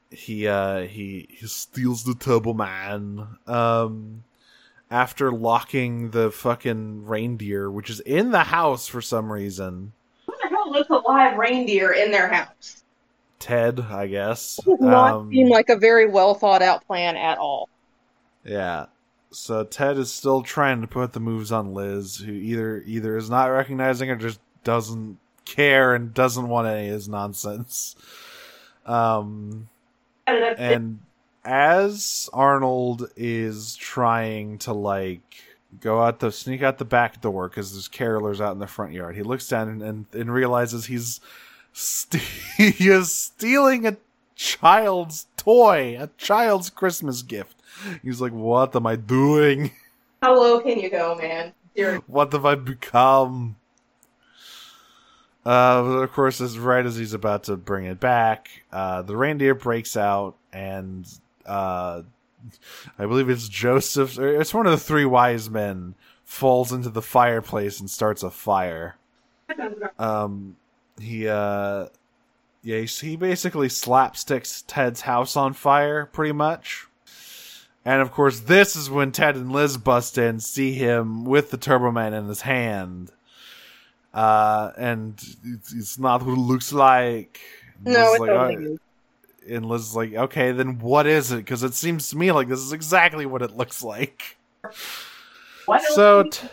[0.10, 3.28] he uh he he steals the Turbo Man.
[3.46, 4.24] Um,
[4.90, 9.92] after locking the fucking reindeer, which is in the house for some reason.
[10.26, 12.84] Who the hell lets a live reindeer in their house?
[13.38, 14.60] Ted, I guess.
[14.66, 17.70] Does not Um, seem like a very well thought out plan at all.
[18.44, 18.88] Yeah.
[19.32, 23.30] So Ted is still trying to put the moves on Liz, who either either is
[23.30, 27.96] not recognizing or just doesn't care and doesn't want any of his nonsense.
[28.86, 29.70] Um,
[30.26, 31.00] and
[31.44, 35.44] as Arnold is trying to like
[35.80, 38.94] go out the sneak out the back door because there's carolers out in the front
[38.94, 41.20] yard, he looks down and and, and realizes he's
[41.72, 42.24] st-
[42.58, 43.98] he is stealing a
[44.36, 47.59] child's toy, a child's Christmas gift.
[48.04, 49.72] He's like, "What am I doing?
[50.22, 51.54] How low can you go, man?
[51.76, 52.04] Seriously.
[52.08, 53.56] What have I become?"
[55.46, 59.56] Uh, of course, as right as he's about to bring it back, uh, the reindeer
[59.56, 61.08] breaks out, and
[61.46, 62.02] uh,
[62.98, 64.20] I believe it's Joseph.
[64.20, 68.30] Or it's one of the three wise men falls into the fireplace and starts a
[68.30, 68.96] fire.
[69.98, 70.56] Um,
[71.02, 71.88] he uh,
[72.62, 76.88] yeah, he, he basically slapsticks Ted's house on fire, pretty much.
[77.90, 81.58] And of course, this is when Ted and Liz bust in, see him with the
[81.58, 83.10] Turbo Man in his hand.
[84.14, 87.40] Uh, and it's, it's not what it looks like.
[87.84, 88.78] No, Liz it's like, totally
[89.50, 91.38] "Oh," and Liz is like, okay, then what is it?
[91.38, 94.38] Because it seems to me like this is exactly what it looks like.
[95.66, 96.48] What else So, you t-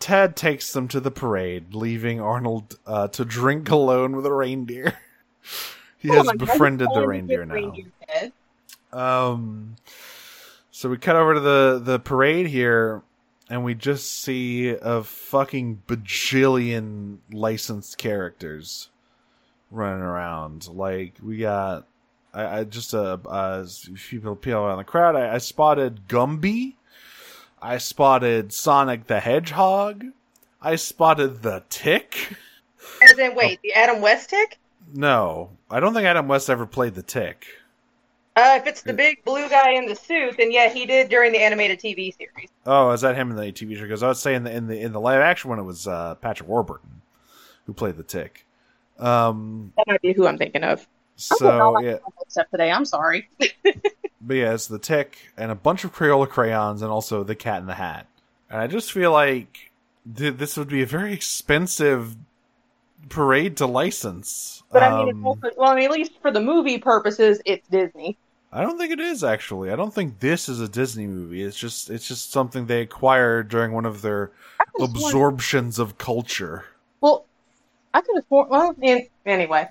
[0.00, 4.98] Ted takes them to the parade, leaving Arnold uh, to drink alone with a reindeer.
[5.98, 7.54] he Oh has my God, befriended the call him a reindeer now.
[7.54, 8.32] reindeer, Ted?
[8.92, 9.76] Um,
[10.70, 13.02] so we cut over to the the parade here,
[13.48, 18.88] and we just see a fucking bajillion licensed characters.
[19.70, 20.68] running around.
[20.68, 21.86] Like we got,
[22.34, 23.66] I, I just uh, uh
[24.08, 25.16] people people around the crowd.
[25.16, 26.74] I, I spotted Gumby.
[27.62, 30.06] I spotted Sonic the Hedgehog.
[30.62, 32.36] I spotted the Tick.
[33.02, 34.58] As in, wait, the Adam West tick?
[34.92, 37.46] No, I don't think Adam West ever played the Tick.
[38.40, 41.30] Uh, if it's the big blue guy in the suit, then yeah, he did during
[41.32, 42.48] the animated TV series.
[42.64, 43.82] Oh, is that him in the TV show?
[43.82, 46.14] Because I was saying the, in the in the live action one, it was uh,
[46.16, 47.02] Patrick Warburton
[47.66, 48.46] who played the Tick.
[48.98, 50.86] Um, That might be who I'm thinking of.
[51.16, 53.28] so yeah, Except today, I'm sorry.
[53.38, 57.60] but yeah, it's the Tick and a bunch of Crayola crayons, and also the Cat
[57.60, 58.06] in the Hat.
[58.48, 59.70] And I just feel like
[60.16, 62.16] th- this would be a very expensive
[63.08, 64.62] parade to license.
[64.72, 67.40] But I mean, it's Um, also, well, I mean, at least for the movie purposes,
[67.44, 68.18] it's Disney.
[68.52, 69.70] I don't think it is actually.
[69.70, 71.42] I don't think this is a Disney movie.
[71.42, 74.32] It's just it's just something they acquired during one of their
[74.80, 76.64] absorptions of culture.
[77.00, 77.26] Well,
[77.94, 78.48] I could have sworn.
[78.48, 78.74] Well,
[79.24, 79.68] anyway,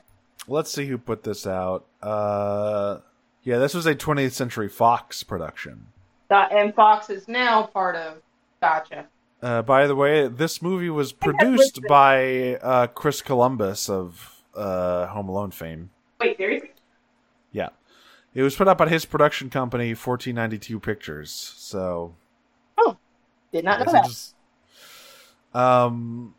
[0.49, 1.85] Let's see who put this out.
[2.01, 2.99] Uh,
[3.43, 5.87] yeah, this was a 20th Century Fox production.
[6.31, 8.21] And Fox is now part of.
[8.61, 9.07] Gotcha.
[9.41, 15.29] Uh, by the way, this movie was produced by uh, Chris Columbus of uh, Home
[15.29, 15.91] Alone fame.
[16.19, 16.71] Wait, seriously?
[18.33, 21.31] It was put up by his production company, 1492 Pictures.
[21.57, 22.15] So
[22.77, 22.97] oh,
[23.51, 24.05] Did not know that.
[24.05, 24.35] just-
[25.53, 26.35] um,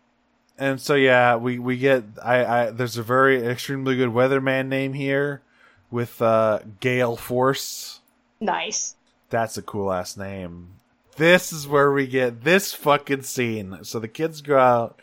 [0.58, 4.92] and so yeah, we we get I I there's a very extremely good weatherman name
[4.92, 5.42] here
[5.90, 8.00] with uh Gale Force.
[8.40, 8.94] Nice.
[9.30, 10.68] That's a cool ass name.
[11.16, 13.78] This is where we get this fucking scene.
[13.82, 15.00] So the kids go out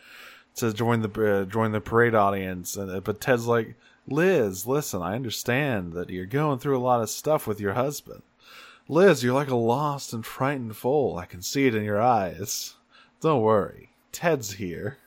[0.55, 3.75] to join the uh, join the parade audience, and but Ted's like,
[4.07, 8.23] Liz, listen, I understand that you're going through a lot of stuff with your husband.
[8.87, 11.17] Liz, you're like a lost and frightened foal.
[11.17, 12.75] I can see it in your eyes.
[13.21, 14.97] Don't worry, Ted's here.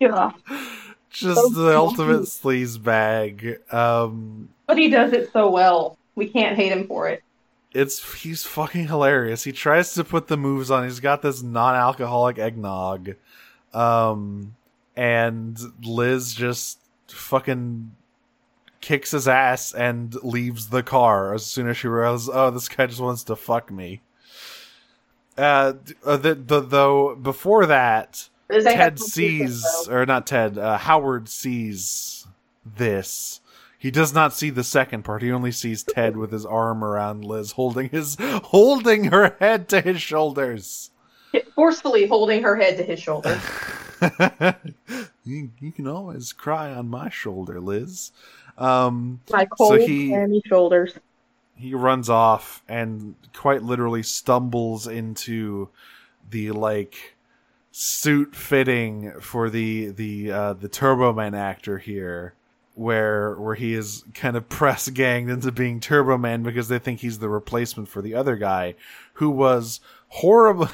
[0.00, 0.32] Yeah.
[1.10, 3.60] Just So the ultimate sleaze bag.
[3.72, 5.96] Um, But he does it so well.
[6.16, 7.22] We can't hate him for it.
[7.72, 9.44] it's he's fucking hilarious.
[9.44, 10.84] He tries to put the moves on.
[10.84, 13.14] He's got this non-alcoholic eggnog,
[13.72, 14.54] um,
[14.96, 17.92] and Liz just fucking
[18.80, 22.86] kicks his ass and leaves the car as soon as she realizes, oh, this guy
[22.86, 24.00] just wants to fuck me.
[25.36, 25.74] Uh,
[26.04, 32.26] uh the, the though before that, Ted sees, or not Ted, uh, Howard sees
[32.64, 33.40] this.
[33.78, 35.22] He does not see the second part.
[35.22, 39.80] He only sees Ted with his arm around Liz, holding his holding her head to
[39.80, 40.90] his shoulders.
[41.54, 43.40] forcefully holding her head to his shoulder.
[45.24, 48.10] you, you can always cry on my shoulder, Liz.
[48.58, 50.94] Um, My cold, he- clammy shoulders.
[51.56, 55.68] he runs off and quite literally stumbles into
[56.30, 57.14] the like
[57.70, 62.34] suit fitting for the the uh the turbo man actor here
[62.74, 67.00] where where he is kind of press ganged into being turbo man because they think
[67.00, 68.74] he's the replacement for the other guy
[69.14, 70.68] who was horrible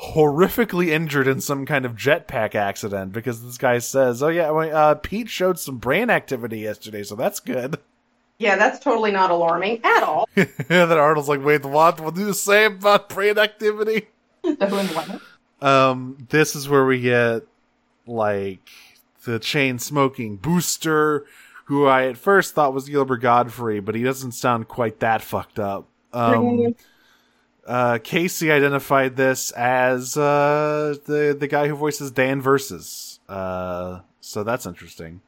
[0.00, 4.94] horrifically injured in some kind of jetpack accident because this guy says oh yeah uh
[4.94, 7.78] pete showed some brain activity yesterday so that's good
[8.42, 10.28] Yeah, that's totally not alarming at all.
[10.36, 12.00] yeah, then Arnold's like, wait, what?
[12.00, 14.08] We'll do the same about brain activity.
[14.42, 15.20] The who and what.
[15.64, 17.42] Um, this is where we get,
[18.04, 18.68] like,
[19.24, 21.24] the chain smoking booster,
[21.66, 25.60] who I at first thought was Gilbert Gottfried, but he doesn't sound quite that fucked
[25.60, 25.86] up.
[26.12, 26.74] Um,
[27.66, 33.20] uh, Casey identified this as, uh, the, the guy who voices Dan Versus.
[33.28, 35.20] Uh, so that's interesting.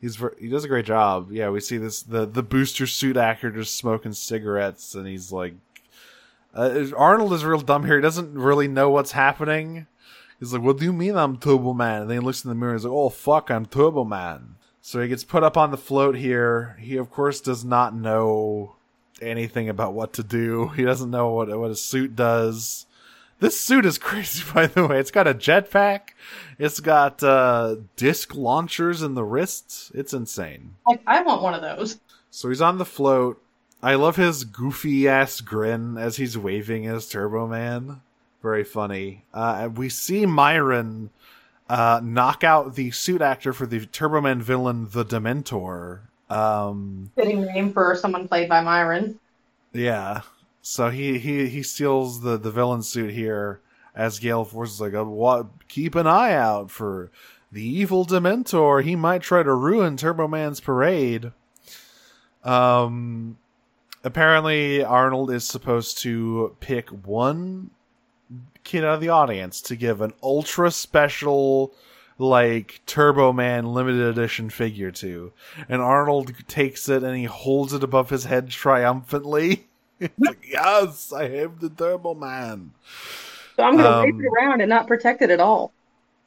[0.00, 1.32] He's he does a great job.
[1.32, 5.54] Yeah, we see this the the booster suit actor just smoking cigarettes, and he's like,
[6.54, 7.96] uh, Arnold is real dumb here.
[7.96, 9.86] He doesn't really know what's happening.
[10.38, 12.54] He's like, "What do you mean I'm Turbo Man?" And then he looks in the
[12.54, 12.72] mirror.
[12.72, 15.76] and He's like, "Oh fuck, I'm Turbo Man." So he gets put up on the
[15.78, 16.76] float here.
[16.78, 18.75] He of course does not know
[19.20, 20.68] anything about what to do.
[20.68, 22.86] He doesn't know what what a suit does.
[23.38, 24.98] This suit is crazy, by the way.
[24.98, 26.10] It's got a jetpack.
[26.58, 29.92] It's got uh, disc launchers in the wrists.
[29.94, 30.74] It's insane.
[30.86, 32.00] Like, I want one of those.
[32.30, 33.42] So he's on the float.
[33.82, 38.00] I love his goofy ass grin as he's waving his Turbo Man.
[38.42, 39.24] Very funny.
[39.34, 41.10] Uh, we see Myron
[41.68, 46.00] uh, knock out the suit actor for the Turbo Man villain, the Dementor.
[46.28, 49.18] Um, Fitting name for someone played by Myron.
[49.72, 50.22] yeah.
[50.62, 53.60] So he, he, he steals the, the villain suit here
[53.94, 57.12] as Gale Force is like, oh, what, keep an eye out for
[57.52, 58.82] the evil Dementor.
[58.82, 61.30] He might try to ruin Turbo Man's parade.
[62.42, 63.38] Um,
[64.02, 67.70] apparently Arnold is supposed to pick one
[68.64, 71.72] kid out of the audience to give an ultra special
[72.18, 75.32] like Turbo Man limited edition figure to.
[75.68, 79.66] And Arnold takes it and he holds it above his head triumphantly.
[80.00, 82.72] like, yes, I have the Turbo Man.
[83.56, 85.72] So I'm gonna um, wave it around and not protect it at all.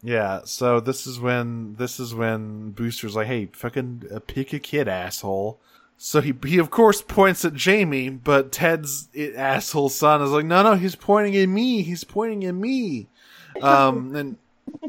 [0.02, 4.60] Yeah, so this is when this is when Booster's like, "Hey, fucking uh, pick a
[4.60, 5.60] kid, asshole."
[5.98, 10.46] So he he of course points at Jamie, but Ted's it, asshole son is like,
[10.46, 11.82] "No, no, he's pointing at me.
[11.84, 13.08] He's pointing at me."
[13.64, 14.38] Um, and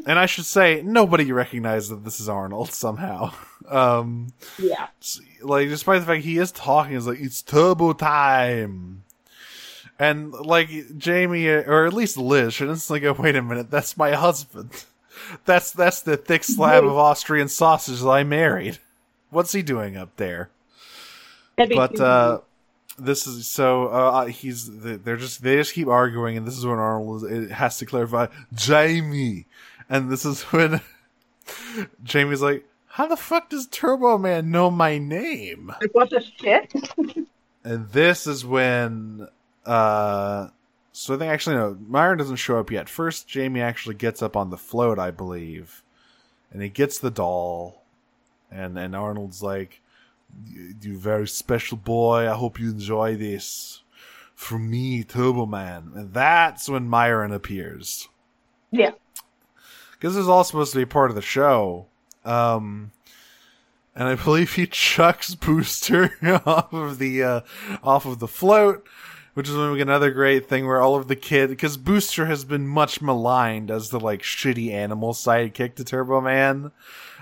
[0.06, 3.32] and I should say nobody recognized that this is Arnold somehow.
[3.68, 4.88] Um, yeah,
[5.42, 9.04] like despite the fact he is talking, is like it's turbo time.
[9.96, 14.12] And like Jamie, or at least Liz, should instantly go, "Wait a minute, that's my
[14.12, 14.70] husband."
[15.44, 18.78] That's that's the thick slab of Austrian sausage that I married.
[19.28, 20.50] What's he doing up there?
[21.76, 22.40] But uh,
[22.98, 26.78] this is so uh, he's they're just they just keep arguing, and this is when
[26.78, 29.46] Arnold it has to clarify Jamie,
[29.90, 30.80] and this is when
[32.02, 36.72] Jamie's like, "How the fuck does Turbo Man know my name?" Like, what the shit?
[37.64, 39.28] and this is when
[39.66, 40.48] uh
[40.92, 42.88] so I think actually no, Myron doesn't show up yet.
[42.88, 45.82] First, Jamie actually gets up on the float, I believe,
[46.52, 47.84] and he gets the doll,
[48.50, 49.82] and and Arnold's like,
[50.46, 52.30] "You very special boy.
[52.30, 53.82] I hope you enjoy this."
[54.34, 58.08] From me, Turbo Man, and that's when Myron appears.
[58.70, 58.92] Yeah,
[60.00, 61.86] because this is all supposed to be part of the show.
[62.24, 62.90] Um,
[63.94, 66.14] and I believe he chucks Booster
[66.46, 67.40] off of the uh,
[67.84, 68.88] off of the float
[69.34, 72.26] which is when we get another great thing where all of the kid because Booster
[72.26, 76.72] has been much maligned as the like shitty animal sidekick to Turbo Man.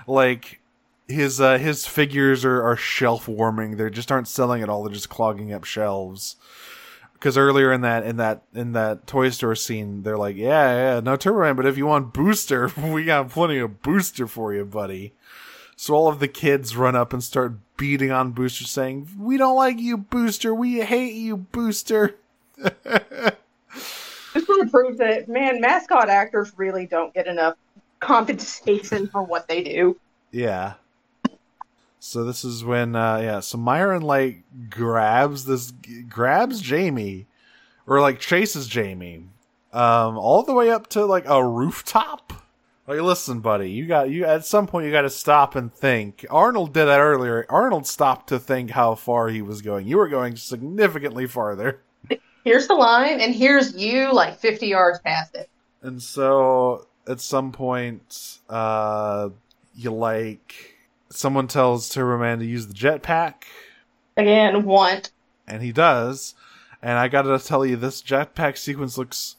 [0.07, 0.59] Like
[1.07, 3.77] his uh, his figures are, are shelf warming.
[3.77, 4.83] They just aren't selling at all.
[4.83, 6.35] They're just clogging up shelves.
[7.19, 10.99] Because earlier in that in that in that toy store scene, they're like, "Yeah, yeah,
[11.01, 14.63] no Turbo Man, but if you want Booster, we got plenty of Booster for you,
[14.63, 15.13] buddy."
[15.75, 19.57] So all of the kids run up and start beating on Booster, saying, "We don't
[19.57, 20.53] like you, Booster.
[20.53, 22.15] We hate you, Booster."
[22.57, 27.55] this sort of proves that man, mascot actors really don't get enough
[27.99, 29.97] compensation for what they do.
[30.31, 30.75] Yeah.
[31.99, 33.39] So this is when, uh, yeah.
[33.41, 35.71] So Myron like grabs this,
[36.07, 37.27] grabs Jamie,
[37.85, 39.25] or like chases Jamie,
[39.73, 42.33] um, all the way up to like a rooftop
[42.89, 46.25] like, listen, buddy, you got you at some point you got to stop and think.
[46.31, 47.45] Arnold did that earlier.
[47.47, 49.85] Arnold stopped to think how far he was going.
[49.85, 51.81] You were going significantly farther.
[52.43, 55.51] Here's the line, and here's you like 50 yards past it.
[55.83, 59.29] And so, at some point, uh,
[59.75, 60.68] you like
[61.09, 63.43] someone tells Turboman to use the jetpack.
[64.17, 65.11] Again, want.
[65.47, 66.35] And he does.
[66.81, 69.35] And I gotta tell you, this jetpack sequence looks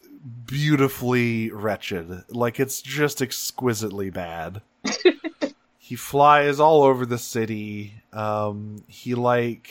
[0.46, 2.24] beautifully wretched.
[2.28, 4.62] Like it's just exquisitely bad.
[5.78, 7.94] he flies all over the city.
[8.12, 9.70] Um, he like,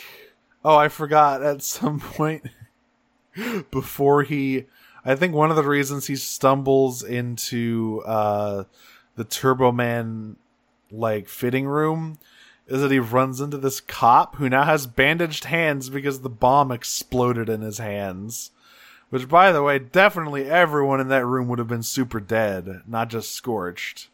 [0.64, 2.48] oh, I forgot at some point
[3.70, 4.66] before he,
[5.04, 8.64] I think one of the reasons he stumbles into uh,
[9.16, 10.36] the Turbo Man
[10.90, 12.18] like fitting room
[12.66, 16.70] is that he runs into this cop who now has bandaged hands because the bomb
[16.70, 18.52] exploded in his hands.
[19.10, 23.10] Which, by the way, definitely everyone in that room would have been super dead, not
[23.10, 24.08] just scorched.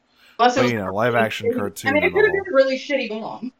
[0.56, 1.90] but, you know, live action cartoon.
[1.90, 3.52] I mean, it could have been a really shitty bomb.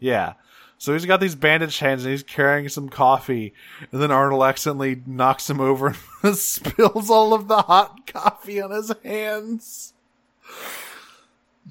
[0.00, 0.34] Yeah.
[0.78, 3.54] So he's got these bandaged hands and he's carrying some coffee,
[3.92, 5.94] and then Arnold accidentally knocks him over
[6.24, 9.94] and spills all of the hot coffee on his hands.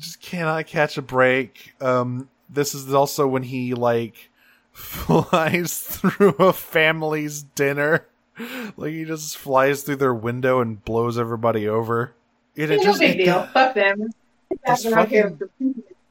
[0.01, 1.73] Just cannot catch a break.
[1.79, 4.29] Um, this is also when he like
[4.73, 8.07] flies through a family's dinner
[8.77, 12.13] like he just flies through their window and blows everybody over.
[12.55, 13.43] It, it just, no big it, deal.
[13.47, 14.09] Fuck them.
[14.65, 15.39] This fucking,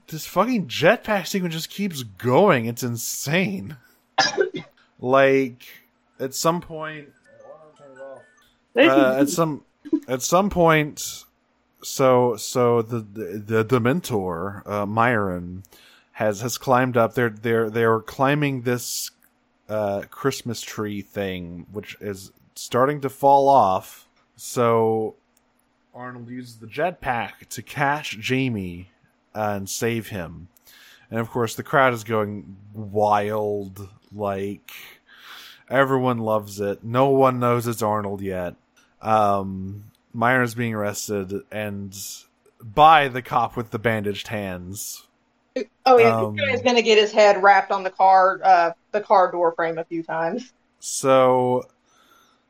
[0.06, 2.66] this fucking jetpack sequence just keeps going.
[2.66, 3.76] It's insane.
[5.00, 5.66] like
[6.18, 7.08] at some point,
[8.76, 9.64] uh, at some
[10.08, 11.24] at some point,
[11.82, 15.62] so so the the, the Dementor, uh, Myron,
[16.12, 17.14] has has climbed up.
[17.14, 19.10] They're they're they're climbing this
[19.68, 24.08] uh, Christmas tree thing, which is starting to fall off.
[24.36, 25.14] So
[25.94, 28.90] Arnold uses the jetpack to catch Jamie
[29.34, 30.48] uh, and save him.
[31.10, 33.88] And of course, the crowd is going wild.
[34.14, 34.70] Like
[35.68, 36.84] everyone loves it.
[36.84, 38.54] No one knows it's Arnold yet.
[39.00, 41.96] Um, is being arrested and
[42.62, 45.06] by the cop with the bandaged hands
[45.84, 49.00] Oh yeah, um, this guy's gonna get his head wrapped on the car, uh, the
[49.00, 50.52] car door frame a few times.
[50.78, 51.68] So,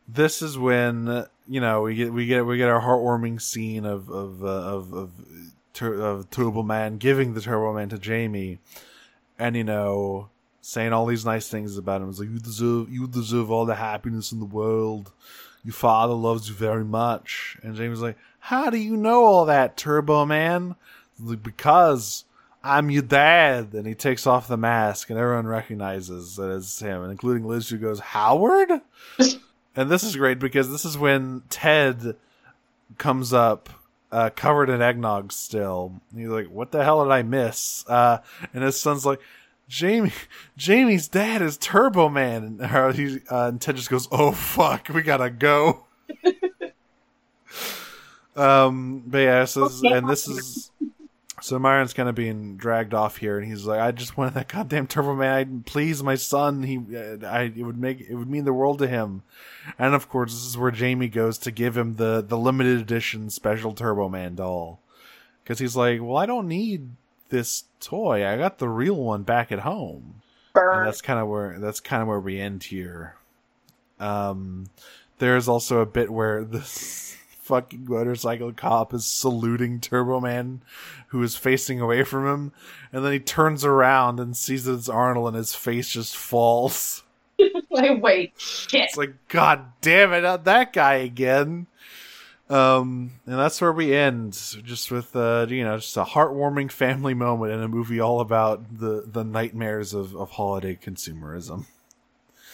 [0.06, 4.10] this is when you know we get we get we get our heartwarming scene of
[4.10, 5.10] of uh, of, of
[5.72, 8.58] Tur- of Turbo Man, giving the Turbo Man to Jamie,
[9.38, 10.28] and you know,
[10.60, 12.10] saying all these nice things about him.
[12.10, 15.12] It's like you deserve, you deserve all the happiness in the world.
[15.64, 17.56] Your father loves you very much.
[17.62, 20.76] And Jamie's like, how do you know all that, Turbo Man?
[21.18, 22.24] Like, because
[22.64, 23.74] I'm your dad.
[23.74, 27.78] And he takes off the mask, and everyone recognizes that it's him, including Liz, who
[27.78, 28.70] goes, Howard?
[29.76, 32.16] and this is great because this is when Ted
[32.98, 33.68] comes up
[34.12, 36.00] uh, covered in eggnog still.
[36.14, 38.18] He's like, "What the hell did I miss?" Uh,
[38.52, 39.20] and his son's like,
[39.70, 40.12] "Jamie,
[40.56, 44.88] Jamie's dad is Turbo Man," and, uh, he, uh, and Ted just goes, "Oh fuck,
[44.88, 45.84] we gotta go."
[48.36, 50.72] um, but yeah, so this, and this is
[51.40, 54.48] so Myron's kind of being dragged off here, and he's like, "I just wanted that
[54.48, 55.34] goddamn Turbo Man.
[55.34, 56.64] I'd please my son.
[56.64, 56.80] He,
[57.24, 59.22] I, it would make it would mean the world to him."
[59.78, 63.30] And of course, this is where Jamie goes to give him the the limited edition
[63.30, 64.80] special Turbo Man doll,
[65.44, 66.90] because he's like, "Well, I don't need
[67.30, 68.26] this toy.
[68.26, 70.22] I got the real one back at home."
[70.54, 73.16] And that's kind of where that's kind of where we end here.
[73.98, 74.66] Um,
[75.18, 77.16] there's also a bit where this
[77.50, 80.62] fucking motorcycle cop is saluting Turbo Man,
[81.08, 82.52] who is facing away from him,
[82.92, 87.02] and then he turns around and sees that it's Arnold, and his face just falls.
[87.70, 88.84] like, wait, shit.
[88.84, 91.66] It's like, God damn it, not that guy again.
[92.50, 97.14] Um, and that's where we end, just with uh, you know, just a heartwarming family
[97.14, 101.66] moment in a movie all about the the nightmares of of holiday consumerism.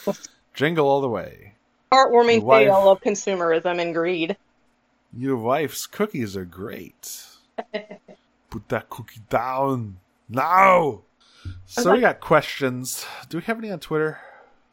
[0.54, 1.54] Jingle all the way.
[1.92, 4.36] Heartwarming wife- tale of consumerism and greed.
[5.16, 7.24] Your wife's cookies are great.
[8.50, 9.96] Put that cookie down
[10.28, 11.02] now.
[11.64, 13.06] So we got questions.
[13.30, 14.18] Do we have any on Twitter?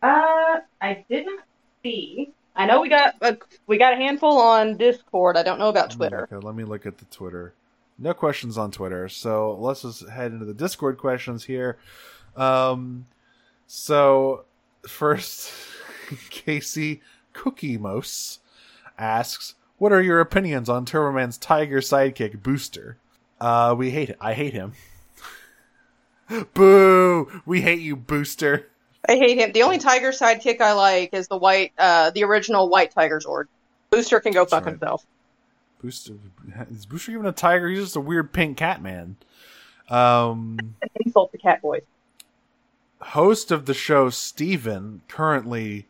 [0.01, 1.39] Uh, I didn't
[1.82, 2.34] see.
[2.55, 3.37] I know we got a,
[3.67, 5.37] we got a handful on Discord.
[5.37, 6.27] I don't know about Twitter.
[6.31, 7.53] Okay, let me look at the Twitter.
[7.97, 9.09] No questions on Twitter.
[9.09, 11.77] So let's just head into the Discord questions here.
[12.35, 13.07] Um,
[13.67, 14.45] so
[14.87, 15.51] first,
[16.29, 17.01] Casey
[17.33, 18.39] Cookie Mose
[18.97, 22.97] asks, "What are your opinions on Turboman's Tiger sidekick Booster?"
[23.41, 24.17] Uh, we hate it.
[24.21, 24.73] I hate him.
[26.53, 27.41] Boo!
[27.45, 28.67] We hate you, Booster.
[29.07, 29.51] I hate him.
[29.51, 33.45] The only tiger sidekick I like is the white, uh, the original white Tiger Zord.
[33.89, 34.71] Booster can go fuck right.
[34.71, 35.05] himself.
[35.81, 36.13] Booster
[36.71, 37.67] is Booster even a tiger?
[37.69, 39.17] He's just a weird pink cat man.
[39.89, 40.57] Um,
[41.05, 41.83] Insult the cat boys.
[43.01, 45.85] host of the show, Steven, currently,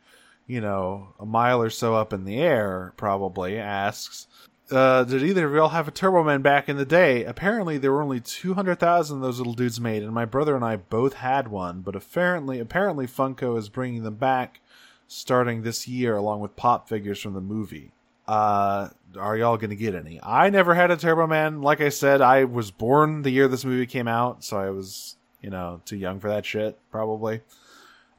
[0.48, 4.28] you know, a mile or so up in the air, probably asks,
[4.72, 7.24] uh, "Did either of y'all have a Turbo Man back in the day?
[7.24, 10.66] Apparently, there were only two hundred thousand those little dudes made, and my brother and
[10.66, 11.82] I both had one.
[11.82, 14.60] But apparently, apparently, Funko is bringing them back
[15.08, 17.92] starting this year, along with pop figures from the movie."
[18.28, 18.88] uh
[19.20, 22.46] are y'all gonna get any i never had a turbo man like i said i
[22.46, 26.20] was born the year this movie came out so i was you know too young
[26.22, 27.42] for that shit probably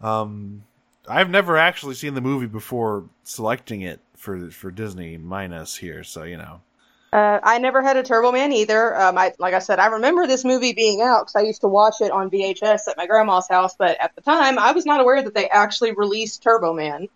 [0.02, 0.62] um
[1.08, 6.22] i've never actually seen the movie before selecting it for for disney minus here so
[6.24, 6.60] you know
[7.12, 9.00] Uh, I never had a Turbo Man either.
[9.00, 11.68] Um, I, like I said, I remember this movie being out because I used to
[11.68, 13.76] watch it on VHS at my grandma's house.
[13.78, 17.06] But at the time, I was not aware that they actually released Turbo Man.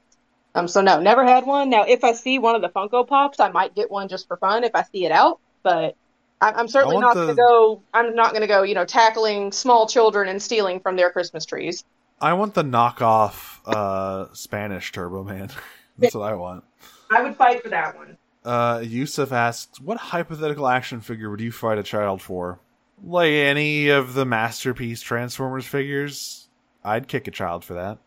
[0.54, 1.68] Um, so no, never had one.
[1.68, 4.36] Now, if I see one of the Funko Pops, I might get one just for
[4.36, 5.40] fun if I see it out.
[5.64, 5.96] But
[6.40, 7.82] I, I'm certainly I not want going to go.
[7.92, 8.62] I'm not going to go.
[8.62, 11.82] You know, tackling small children and stealing from their Christmas trees.
[12.20, 15.48] i want the knockoff uh spanish turbo man
[15.98, 16.64] that's what i want
[17.10, 18.18] I would fight for that one.
[18.44, 22.60] Uh, Yusuf asks, "What hypothetical action figure would you fight a child for?
[23.02, 26.48] Like any of the masterpiece Transformers figures?
[26.84, 27.98] I'd kick a child for that.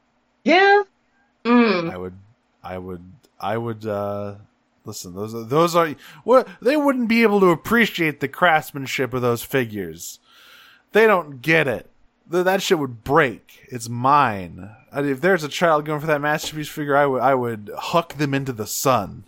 [0.43, 0.84] Yeah.
[1.45, 1.91] Mm.
[1.91, 2.13] I would,
[2.63, 3.03] I would,
[3.39, 3.85] I would.
[3.85, 4.35] uh
[4.84, 9.22] Listen, those are, those are what they wouldn't be able to appreciate the craftsmanship of
[9.22, 10.19] those figures.
[10.91, 11.88] They don't get it.
[12.27, 13.68] That shit would break.
[13.68, 14.72] It's mine.
[14.93, 18.34] If there's a child going for that masterpiece figure, I would, I would huck them
[18.34, 19.23] into the sun.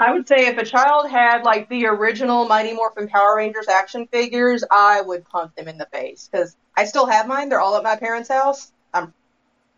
[0.00, 4.08] I would say if a child had like the original Mighty Morphin Power Rangers action
[4.08, 7.48] figures, I would punch them in the face because I still have mine.
[7.48, 8.72] They're all at my parents' house.
[8.92, 9.14] I'm,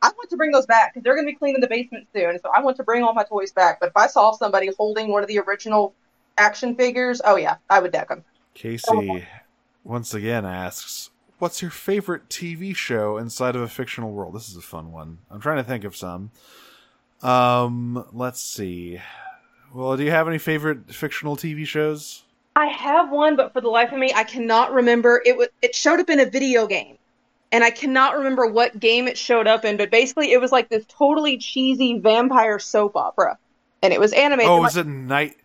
[0.01, 2.39] I want to bring those back because they're going to be cleaning the basement soon.
[2.41, 3.81] So I want to bring all my toys back.
[3.81, 5.95] But if I saw somebody holding one of the original
[6.39, 8.25] action figures, oh yeah, I would deck them.
[8.55, 9.27] Casey
[9.83, 11.11] once again asks,
[11.45, 15.19] "What's your favorite TV show inside of a fictional world?" This is a fun one.
[15.31, 16.31] I'm trying to think of some.
[17.23, 18.99] Um, let's see.
[19.75, 22.23] Well, do you have any favorite fictional TV shows?
[22.57, 25.21] I have one, but for the life of me, I cannot remember.
[25.27, 26.97] It was it showed up in a video game,
[27.53, 29.77] and I cannot remember what game it showed up in.
[29.77, 33.37] But basically, it was like this totally cheesy vampire soap opera,
[33.83, 34.51] and it was animated.
[34.51, 35.37] Oh, like- is it Night?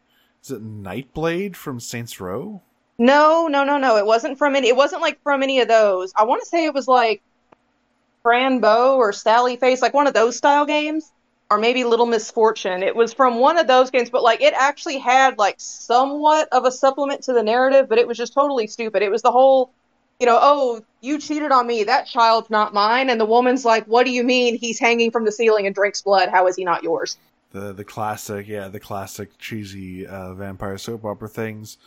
[0.45, 2.61] Is it Nyte Blayde from Saints Row?
[2.99, 3.95] No, no, no, no.
[3.95, 4.67] It wasn't from any.
[4.67, 6.11] It wasn't like from any of those.
[6.15, 7.23] I want to say it was like
[8.21, 11.09] Fran Bow or Sally Face, like one of those style games,
[11.49, 12.83] or maybe Little Misfortune.
[12.83, 16.65] It was from one of those games, but like it actually had like somewhat of
[16.65, 19.01] a supplement to the narrative, but it was just totally stupid.
[19.01, 19.71] It was the whole,
[20.19, 21.85] you know, oh, you cheated on me.
[21.85, 23.09] That child's not mine.
[23.09, 24.57] And the woman's like, what do you mean?
[24.57, 26.27] He's hanging from the ceiling and drinks blood.
[26.27, 27.17] How is he not yours?
[27.51, 31.77] The the classic, yeah, the classic cheesy uh, vampire soap opera things.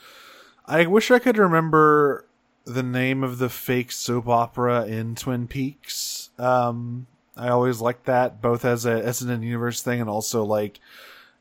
[0.66, 2.24] I wish I could remember
[2.64, 6.30] the name of the fake soap opera in Twin Peaks.
[6.38, 7.06] Um,
[7.36, 10.78] I always liked that, both as a as an universe thing and also like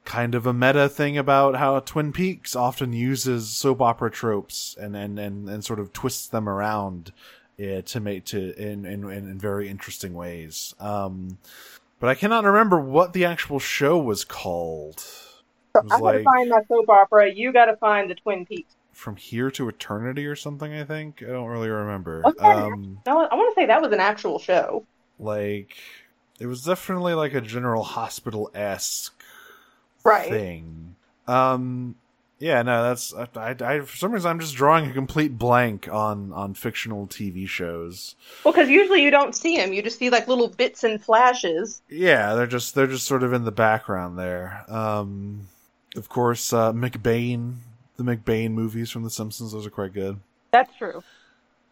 [0.05, 4.95] kind of a meta thing about how Twin Peaks often uses soap opera tropes and
[4.95, 7.11] and and, and sort of twists them around
[7.59, 10.73] uh, to make to in, in in very interesting ways.
[10.79, 11.37] Um,
[11.99, 14.99] but I cannot remember what the actual show was called.
[14.99, 17.31] So I gotta like, find that soap opera.
[17.31, 20.71] You gotta find the Twin Peaks from here to eternity or something.
[20.73, 22.21] I think I don't really remember.
[22.23, 22.45] Okay.
[22.45, 24.85] Um, I want to say that was an actual show.
[25.19, 25.75] Like
[26.39, 29.23] it was definitely like a General Hospital esque
[30.03, 30.29] right.
[30.29, 30.95] thing.
[31.27, 31.95] Um,
[32.37, 35.87] yeah, no, that's I, I, I, For some reason, I'm just drawing a complete blank
[35.91, 38.15] on on fictional TV shows.
[38.43, 41.81] Well, because usually you don't see them; you just see like little bits and flashes.
[41.89, 44.63] Yeah, they're just they're just sort of in the background there.
[44.67, 45.47] Um,
[45.95, 47.57] of course, uh, McBain
[48.03, 49.51] the McBain movies from The Simpsons.
[49.51, 50.19] Those are quite good.
[50.51, 51.03] That's true.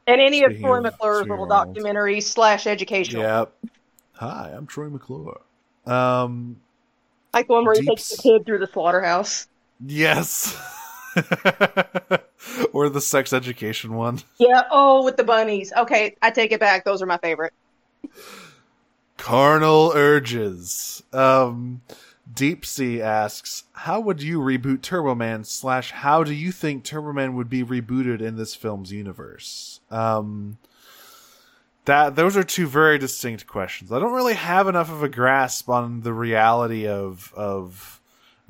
[0.07, 3.23] And any Speaking of Troy McClure's little documentary slash educational.
[3.23, 3.53] Yep.
[4.13, 5.41] Hi, I'm Troy McClure.
[5.85, 6.57] Um,
[7.33, 9.47] like the one where he takes the kid through the slaughterhouse.
[9.85, 10.57] Yes.
[12.73, 14.19] or the sex education one.
[14.37, 14.63] Yeah.
[14.71, 15.71] Oh, with the bunnies.
[15.77, 16.85] Okay, I take it back.
[16.85, 17.53] Those are my favorite.
[19.17, 21.03] Carnal urges.
[21.13, 21.81] Um,
[22.31, 27.49] Deep Sea asks, "How would you reboot Turboman?" Slash, how do you think Turboman would
[27.49, 29.79] be rebooted in this film's universe?
[29.89, 30.57] Um,
[31.85, 33.91] that those are two very distinct questions.
[33.91, 37.99] I don't really have enough of a grasp on the reality of of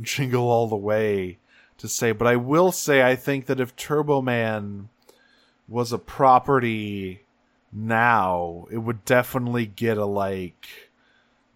[0.02, 1.38] Jingle All the Way
[1.78, 4.90] to say, but I will say I think that if Turboman
[5.68, 7.22] was a property
[7.72, 10.89] now, it would definitely get a like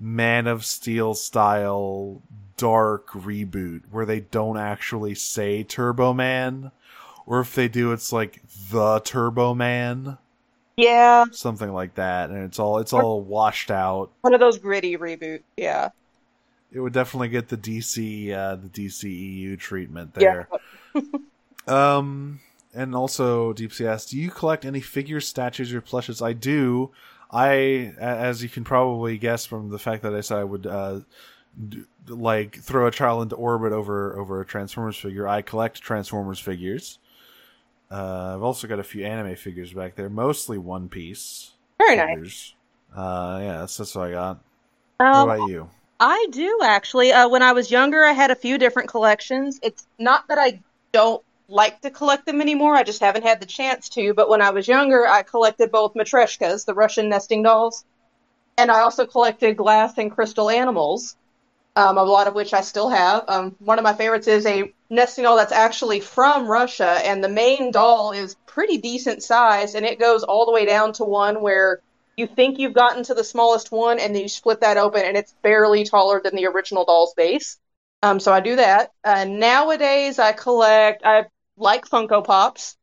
[0.04, 2.22] Man of Steel style
[2.58, 6.72] dark reboot where they don't actually say Turbo Man,
[7.26, 10.18] or if they do, it's like the Turbo Man.
[10.76, 14.12] Yeah, something like that, and it's all it's all washed out.
[14.22, 15.44] One of those gritty reboots.
[15.56, 15.90] Yeah,
[16.74, 20.50] it would definitely get the DC uh, the DCEU treatment there.
[20.94, 21.02] Yeah.
[21.68, 22.42] um,
[22.74, 26.22] and also Deep Sea asks, do you collect any figures, statues, or plushes?
[26.22, 26.92] I do.
[27.32, 31.00] I, as you can probably guess from the fact that I said I would uh,
[31.70, 36.40] d- like throw a child into orbit over over a Transformers figure, I collect Transformers
[36.40, 37.00] figures.
[37.90, 41.52] Uh, I've also got a few anime figures back there, mostly One Piece.
[41.80, 42.56] Very figures.
[42.94, 42.98] nice.
[42.98, 44.40] Uh, yeah, that's, that's what I got.
[45.00, 45.70] Um, what about you?
[46.00, 47.12] I do actually.
[47.12, 49.60] Uh, when I was younger, I had a few different collections.
[49.64, 52.76] It's not that I don't like to collect them anymore.
[52.76, 54.14] I just haven't had the chance to.
[54.14, 57.86] But when I was younger, I collected both matryoshkas, the Russian nesting dolls,
[58.58, 61.16] and I also collected glass and crystal animals,
[61.76, 63.26] um, a lot of which I still have.
[63.28, 67.30] Um, one of my favorites is a nesting doll that's actually from Russia, and the
[67.30, 71.42] main doll is pretty decent size, and it goes all the way down to one
[71.42, 71.82] where
[72.16, 75.18] you think you've gotten to the smallest one, and then you split that open, and
[75.18, 77.58] it's barely taller than the original doll's base.
[78.04, 78.92] Um, so I do that.
[79.02, 81.04] Uh, nowadays, I collect.
[81.06, 81.24] I
[81.56, 82.76] like Funko Pops,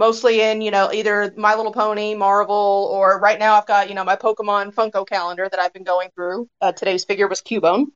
[0.00, 3.94] mostly in, you know, either My Little Pony, Marvel, or right now I've got, you
[3.94, 6.48] know, my Pokemon Funko calendar that I've been going through.
[6.60, 7.86] Uh, today's figure was Cubone.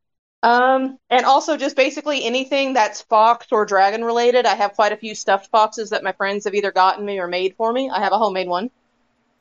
[0.45, 4.47] Um, and also just basically anything that's Fox or Dragon related.
[4.47, 7.27] I have quite a few stuffed foxes that my friends have either gotten me or
[7.27, 7.91] made for me.
[7.91, 8.71] I have a homemade one.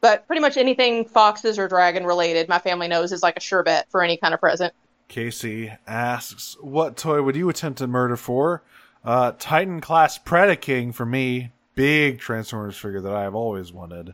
[0.01, 3.61] But pretty much anything Foxes or Dragon related, my family knows is like a sure
[3.61, 4.73] bet for any kind of present.
[5.07, 8.63] Casey asks, What toy would you attempt to murder for?
[9.03, 11.51] Uh, Titan class Predaking for me.
[11.75, 14.13] Big Transformers figure that I have always wanted.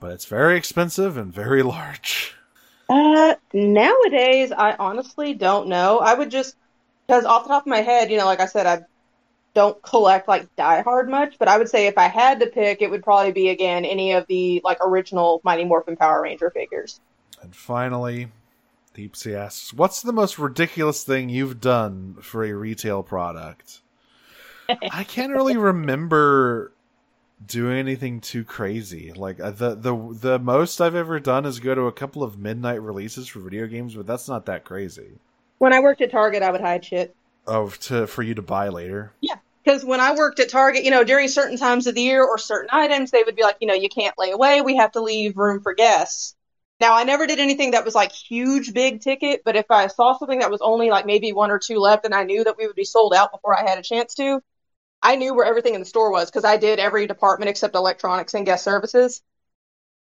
[0.00, 2.34] But it's very expensive and very large.
[2.88, 5.98] Uh, nowadays, I honestly don't know.
[5.98, 6.56] I would just,
[7.06, 8.84] because off the top of my head, you know, like I said, I
[9.54, 12.80] don't collect like Die Hard much, but I would say if I had to pick,
[12.80, 17.00] it would probably be again any of the like original Mighty Morphin Power Ranger figures.
[17.42, 18.28] And finally,
[18.98, 23.80] Deep Sea asks, "What's the most ridiculous thing you've done for a retail product?"
[24.90, 26.72] I can't really remember
[27.46, 29.12] doing anything too crazy.
[29.12, 32.40] Like uh, the the the most I've ever done is go to a couple of
[32.40, 35.20] midnight releases for video games, but that's not that crazy.
[35.58, 37.14] When I worked at Target, I would hide shit.
[37.46, 39.12] Oh, to for you to buy later.
[39.20, 42.24] Yeah, Because when I worked at Target, you know, during certain times of the year
[42.24, 44.60] or certain items, they would be like, you know, you can't lay away.
[44.60, 46.34] We have to leave room for guests.
[46.80, 50.16] Now, I never did anything that was like huge, big ticket, but if I saw
[50.16, 52.66] something that was only like maybe one or two left and I knew that we
[52.66, 54.40] would be sold out before I had a chance to,
[55.02, 58.34] I knew where everything in the store was because I did every department except electronics
[58.34, 59.22] and guest services.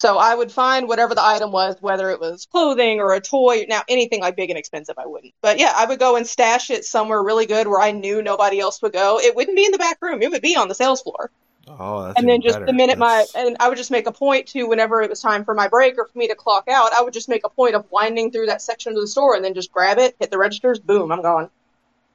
[0.01, 3.65] So I would find whatever the item was, whether it was clothing or a toy.
[3.69, 5.35] Now, anything like big and expensive, I wouldn't.
[5.41, 8.61] But yeah, I would go and stash it somewhere really good where I knew nobody
[8.61, 9.19] else would go.
[9.21, 11.31] It wouldn't be in the back room, it would be on the sales floor.
[11.69, 12.67] Oh, that's and then just better.
[12.67, 15.21] the minute That's- my, and I would just make a point to whenever it was
[15.21, 17.49] time for my break or for me to clock out, I would just make a
[17.49, 20.31] point of winding through that section of the store and then just grab it, hit
[20.31, 21.51] the registers, boom, I'm gone.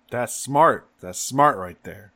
[0.09, 0.87] That's smart.
[1.01, 2.13] That's smart right there.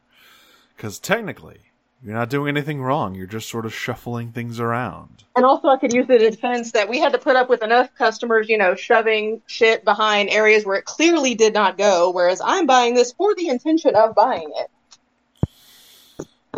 [0.76, 1.60] Because technically,
[2.04, 3.16] you're not doing anything wrong.
[3.16, 5.24] You're just sort of shuffling things around.
[5.36, 7.64] And also, I could use it in defense that we had to put up with
[7.64, 12.42] enough customers, you know, shoving shit behind areas where it clearly did not go, whereas
[12.44, 14.70] I'm buying this for the intention of buying it.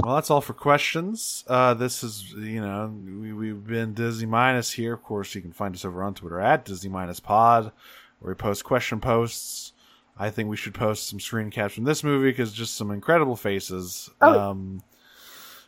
[0.08, 1.44] Well, that's all for questions.
[1.50, 2.90] Uh, this is, you know,
[3.20, 4.94] we, we've been Disney Minus here.
[4.94, 7.74] Of course, you can find us over on Twitter at Disney Minus Pod,
[8.20, 9.74] where we post question posts.
[10.18, 13.36] I think we should post some screen caps from this movie because just some incredible
[13.36, 14.10] faces.
[14.22, 14.40] Oh.
[14.40, 14.82] Um,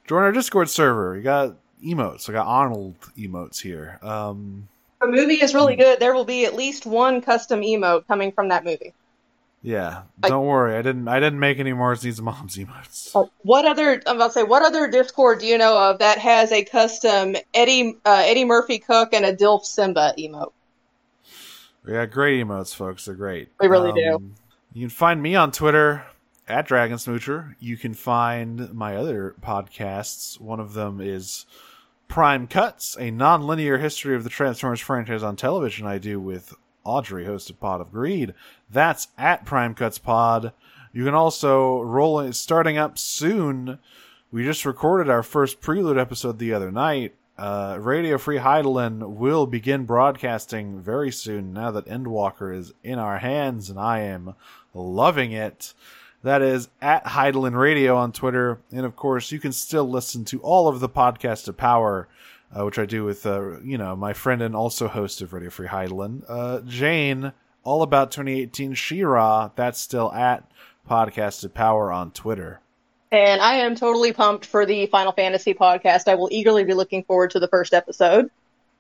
[0.08, 1.18] join our Discord server.
[1.18, 2.30] You got emotes.
[2.30, 4.00] I got Arnold emotes here.
[4.02, 4.70] Um,
[5.02, 6.00] The movie is really good.
[6.00, 8.94] There will be at least one custom emote coming from that movie.
[9.62, 10.76] Yeah, don't worry.
[10.76, 11.08] I didn't.
[11.08, 13.16] I didn't make any more Mars Needs Moms emotes.
[13.16, 14.02] Uh, What other?
[14.06, 17.36] I'm about to say, what other Discord do you know of that has a custom
[17.54, 20.54] Eddie uh, Eddie Murphy Cook and a Dilf Simba emote?
[21.84, 23.06] We got great emotes, folks.
[23.06, 23.50] They're great.
[23.60, 24.32] We really do.
[24.74, 26.06] You can find me on Twitter
[26.48, 27.56] at Dragon Smoocher.
[27.60, 30.40] You can find my other podcasts.
[30.40, 31.46] One of them is
[32.08, 35.86] Prime Cuts, a non-linear history of the Transformers franchise on television.
[35.86, 36.54] I do with
[36.84, 38.34] Audrey, hosted Pod of Greed.
[38.70, 40.54] That's at Prime Cuts Pod.
[40.92, 43.80] You can also roll it starting up soon.
[44.32, 47.16] We just recorded our first prelude episode the other night.
[47.38, 53.20] Uh, Radio Free Hydaelyn will begin broadcasting very soon now that Endwalker is in our
[53.20, 54.36] hands, and I am
[54.74, 55.74] loving it.
[56.22, 58.60] That is at Hydaelyn Radio on Twitter.
[58.72, 62.10] And of course, you can still listen to all of the podcast of power,
[62.58, 65.50] uh, which I do with, uh, you know, my friend and also host of Radio
[65.50, 69.52] Free Hydaelyn, uh, Jane, all about 2018 Shira.
[69.56, 70.50] That's still at
[70.90, 72.62] podcast of power on Twitter.
[73.12, 76.08] And I am totally pumped for the Final Fantasy podcast.
[76.08, 78.30] I will eagerly be looking forward to the first episode.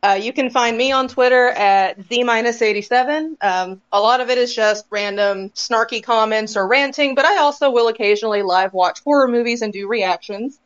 [0.01, 3.35] Uh, you can find me on Twitter at Z-87.
[3.41, 7.69] Um, a lot of it is just random snarky comments or ranting, but I also
[7.69, 10.59] will occasionally live watch horror movies and do reactions.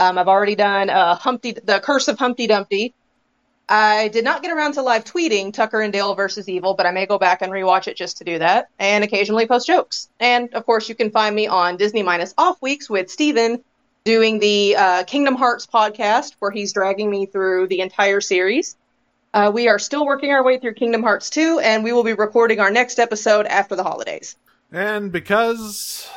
[0.00, 2.94] Um, I've already done uh, Humpty, The Curse of Humpty Dumpty.
[3.68, 6.90] I did not get around to live tweeting Tucker and Dale versus Evil, but I
[6.90, 10.08] may go back and rewatch it just to do that, and occasionally post jokes.
[10.18, 13.62] And of course, you can find me on Disney Minus Off Weeks with Steven
[14.04, 18.76] doing the uh, Kingdom Hearts podcast, where he's dragging me through the entire series.
[19.34, 22.14] Uh, we are still working our way through Kingdom Hearts 2, and we will be
[22.14, 24.34] recording our next episode after the holidays.
[24.72, 26.10] And because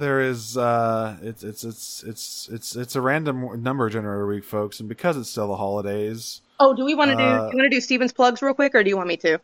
[0.00, 4.80] there is uh it's it's it's it's it's it's a random number generator week folks
[4.80, 7.22] and because it's still the holidays Oh, do we want to do?
[7.22, 9.16] Uh, do you want to do Steven's plugs real quick, or do you want me
[9.18, 9.38] to?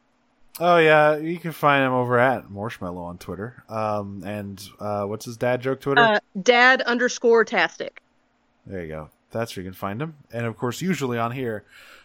[0.60, 5.26] oh yeah you can find him over at marshmallow on twitter um and uh what's
[5.26, 8.00] his dad joke twitter Uh, Dad underscore Tastic.
[8.66, 11.62] there you go that's where you can find him and of course usually on here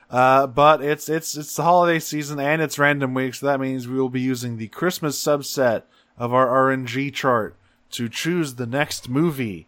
[0.09, 3.87] uh but it's it's it's the holiday season and it's random week so that means
[3.87, 5.83] we will be using the christmas subset
[6.17, 7.55] of our rng chart
[7.91, 9.67] to choose the next movie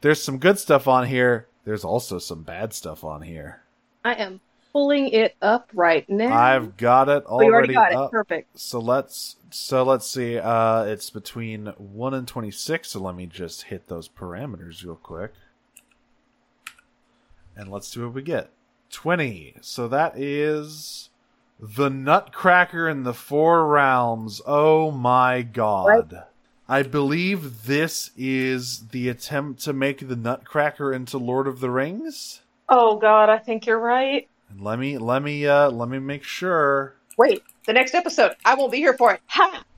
[0.00, 3.62] there's some good stuff on here there's also some bad stuff on here
[4.04, 4.40] I am
[4.72, 6.34] pulling it up right now.
[6.34, 8.10] I've got it oh, already already got it.
[8.10, 8.58] Perfect.
[8.58, 10.38] So let's so let's see.
[10.38, 12.90] Uh, it's between one and twenty six.
[12.90, 15.32] So let me just hit those parameters real quick,
[17.56, 18.50] and let's see what we get.
[18.90, 19.56] Twenty.
[19.60, 21.10] So that is
[21.58, 24.40] the Nutcracker in the Four Realms.
[24.46, 26.24] Oh my god!
[26.68, 32.42] I believe this is the attempt to make the Nutcracker into Lord of the Rings.
[32.68, 34.28] Oh God, I think you're right.
[34.50, 36.94] And let me let me uh let me make sure.
[37.16, 39.20] Wait, the next episode, I won't be here for it.
[39.26, 39.64] Ha!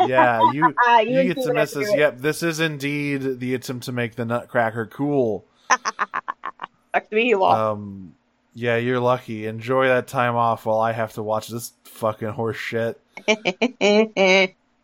[0.00, 1.94] Yeah, you Ah, you get to miss this.
[1.94, 5.44] Yep, this is indeed the attempt to make the Nutcracker cool.
[5.68, 7.72] Back to me, you all.
[7.72, 8.14] Um,
[8.54, 9.44] yeah, you're lucky.
[9.44, 12.98] Enjoy that time off while I have to watch this fucking horse shit.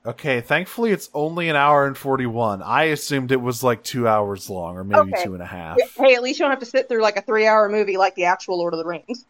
[0.07, 2.63] Okay, thankfully it's only an hour and forty one.
[2.63, 5.25] I assumed it was like two hours long, or maybe Okay.
[5.25, 5.77] two and a half.
[5.97, 8.25] hey, at least you don't have to sit through like a three-hour movie like the
[8.25, 9.27] actual Lord of the Rings.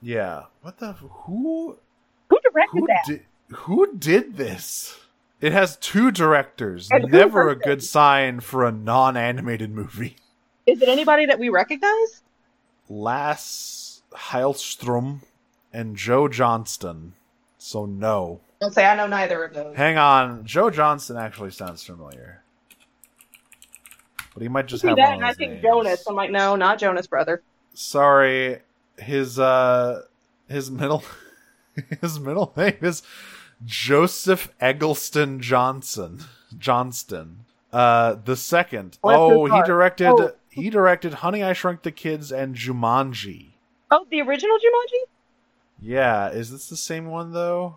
[0.00, 0.44] Yeah.
[0.62, 1.76] What the who
[2.30, 3.02] Who directed who that?
[3.06, 4.96] did who did this?
[5.40, 6.88] It has two directors.
[6.92, 10.16] Never a good sign for a non-animated movie.
[10.66, 12.22] Is it anybody that we recognize?
[12.88, 15.20] Lass Hallström
[15.72, 17.14] and Joe Johnston.
[17.56, 18.40] So no.
[18.60, 19.76] Don't say I know neither of those.
[19.76, 20.44] Hang on.
[20.44, 22.42] Joe Johnston actually sounds familiar.
[24.34, 25.62] But he might just See have that, one of I think names.
[25.62, 26.04] Jonas.
[26.08, 27.42] I'm like, no, not Jonas, brother.
[27.74, 28.58] Sorry.
[28.96, 30.02] His uh
[30.48, 31.04] his middle
[32.00, 33.02] his middle name is
[33.64, 36.24] Joseph Eggleston Johnson.
[36.56, 37.44] Johnston.
[37.72, 38.98] Uh the second.
[39.02, 39.66] Bless oh, he heart.
[39.66, 40.32] directed Oh.
[40.50, 43.50] he directed Honey I Shrunk the Kids and Jumanji.
[43.90, 45.08] Oh, the original Jumanji?
[45.80, 47.76] Yeah, is this the same one though?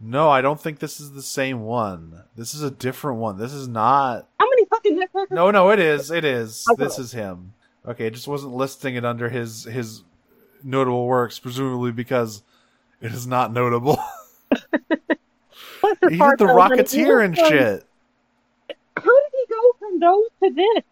[0.00, 2.22] No, I don't think this is the same one.
[2.36, 3.38] This is a different one.
[3.38, 4.28] This is not.
[4.38, 5.02] How many fucking?
[5.30, 6.10] No, no, it is.
[6.10, 6.64] It is.
[6.70, 6.84] Okay.
[6.84, 7.54] This is him.
[7.86, 10.04] Okay, it just wasn't listing it under his his
[10.62, 12.42] notable works, presumably because
[13.00, 13.98] it is not notable.
[16.02, 16.44] He did the.
[16.44, 17.84] Rocketeer and shit.
[18.96, 20.84] How did he go from those to this?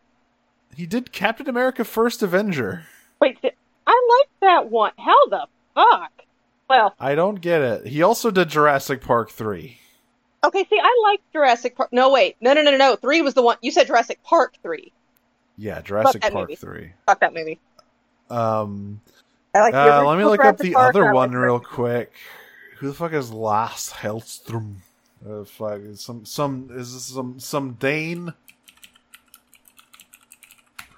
[0.76, 2.86] He did Captain America: First Avenger.
[3.20, 3.38] Wait,
[3.86, 4.92] I like that one.
[4.98, 6.15] How the fuck?
[6.68, 7.86] Well, I don't get it.
[7.86, 9.78] He also did Jurassic Park three.
[10.44, 11.92] okay, see, I like Jurassic Park.
[11.92, 12.36] No, wait.
[12.40, 12.96] No, no, no, no, no.
[12.96, 13.56] Three was the one.
[13.62, 14.92] You said Jurassic Park 3.
[15.58, 16.56] Yeah, Jurassic Park movie.
[16.56, 16.92] three.
[17.06, 17.58] Fuck that movie.
[18.30, 19.00] Um,
[19.54, 22.12] I like Uh, let me look up the Park, other one real quick.
[22.78, 24.76] Who the fuck is Lars Hellstrom?
[25.26, 28.34] Uh, fuck, is some some is this some some Dane?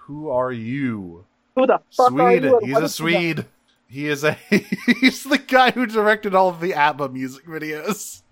[0.01, 1.25] Who are you?
[1.55, 2.43] Who the fuck are Swede.
[2.45, 2.59] you?
[2.65, 3.25] He's a is he got?
[3.37, 3.47] Swede.
[3.89, 4.33] He is a
[5.01, 8.23] he's the guy who directed all of the ABBA music videos.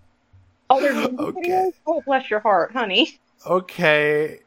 [0.68, 1.70] Oh, there's Okay.
[1.86, 3.18] Oh, bless your heart, honey.
[3.46, 4.40] Okay.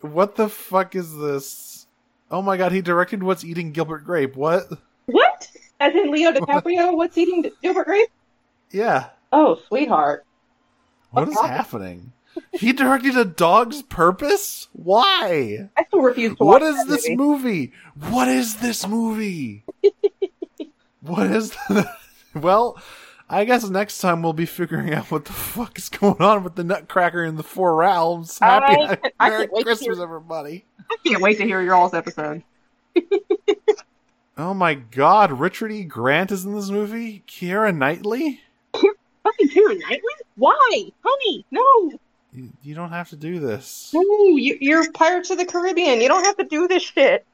[0.00, 1.86] What the fuck is this?
[2.30, 4.34] Oh my god, he directed What's Eating Gilbert Grape.
[4.36, 4.64] What?
[5.06, 5.48] What?
[5.78, 6.96] As in Leo DiCaprio?
[6.96, 8.08] What's eating Gilbert Grape?
[8.70, 9.10] Yeah.
[9.32, 10.24] Oh, sweetheart.
[11.10, 11.56] What What's is happening?
[11.56, 12.12] happening?
[12.52, 14.68] He directed A Dog's Purpose?
[14.72, 15.68] Why?
[15.76, 17.16] I still refuse to watch What is this movie.
[17.16, 17.72] movie?
[18.10, 19.64] What is this movie?
[21.02, 21.56] What is
[22.34, 22.80] Well,
[23.28, 26.54] I guess next time we'll be figuring out what the fuck is going on with
[26.54, 28.38] the Nutcracker in the Four Realms.
[28.38, 30.64] Happy I- I Merry can't wait to Christmas, hear- everybody.
[30.90, 32.42] I can't wait to hear your all's episode.
[34.38, 35.84] Oh my god, Richard E.
[35.84, 37.22] Grant is in this movie?
[37.28, 38.40] Keira Knightley?
[38.72, 40.00] Fucking Keira Knightley?
[40.36, 40.90] Why?
[41.04, 41.92] Honey, no.
[42.32, 43.90] You, you don't have to do this.
[43.94, 44.00] No,
[44.36, 46.00] you, you're Pirates of the Caribbean.
[46.00, 47.26] You don't have to do this shit.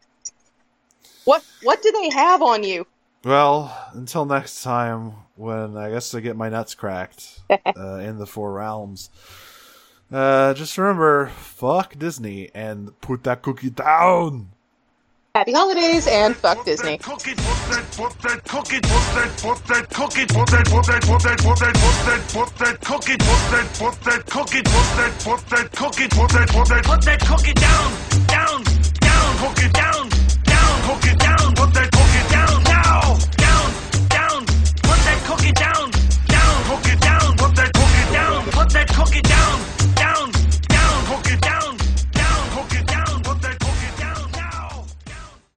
[1.24, 2.85] What What do they have on you?
[3.24, 8.27] Well, until next time, when I guess I get my nuts cracked uh, in the
[8.27, 9.11] Four Realms.
[10.11, 14.51] Uh, just remember, fuck Disney and put that cookie down.
[15.35, 16.99] Happy holidays and fuck Disney.
[16.99, 20.28] Cook it, put that, put that, cook it, put that, put that, cook it,
[38.99, 39.38] cook it down.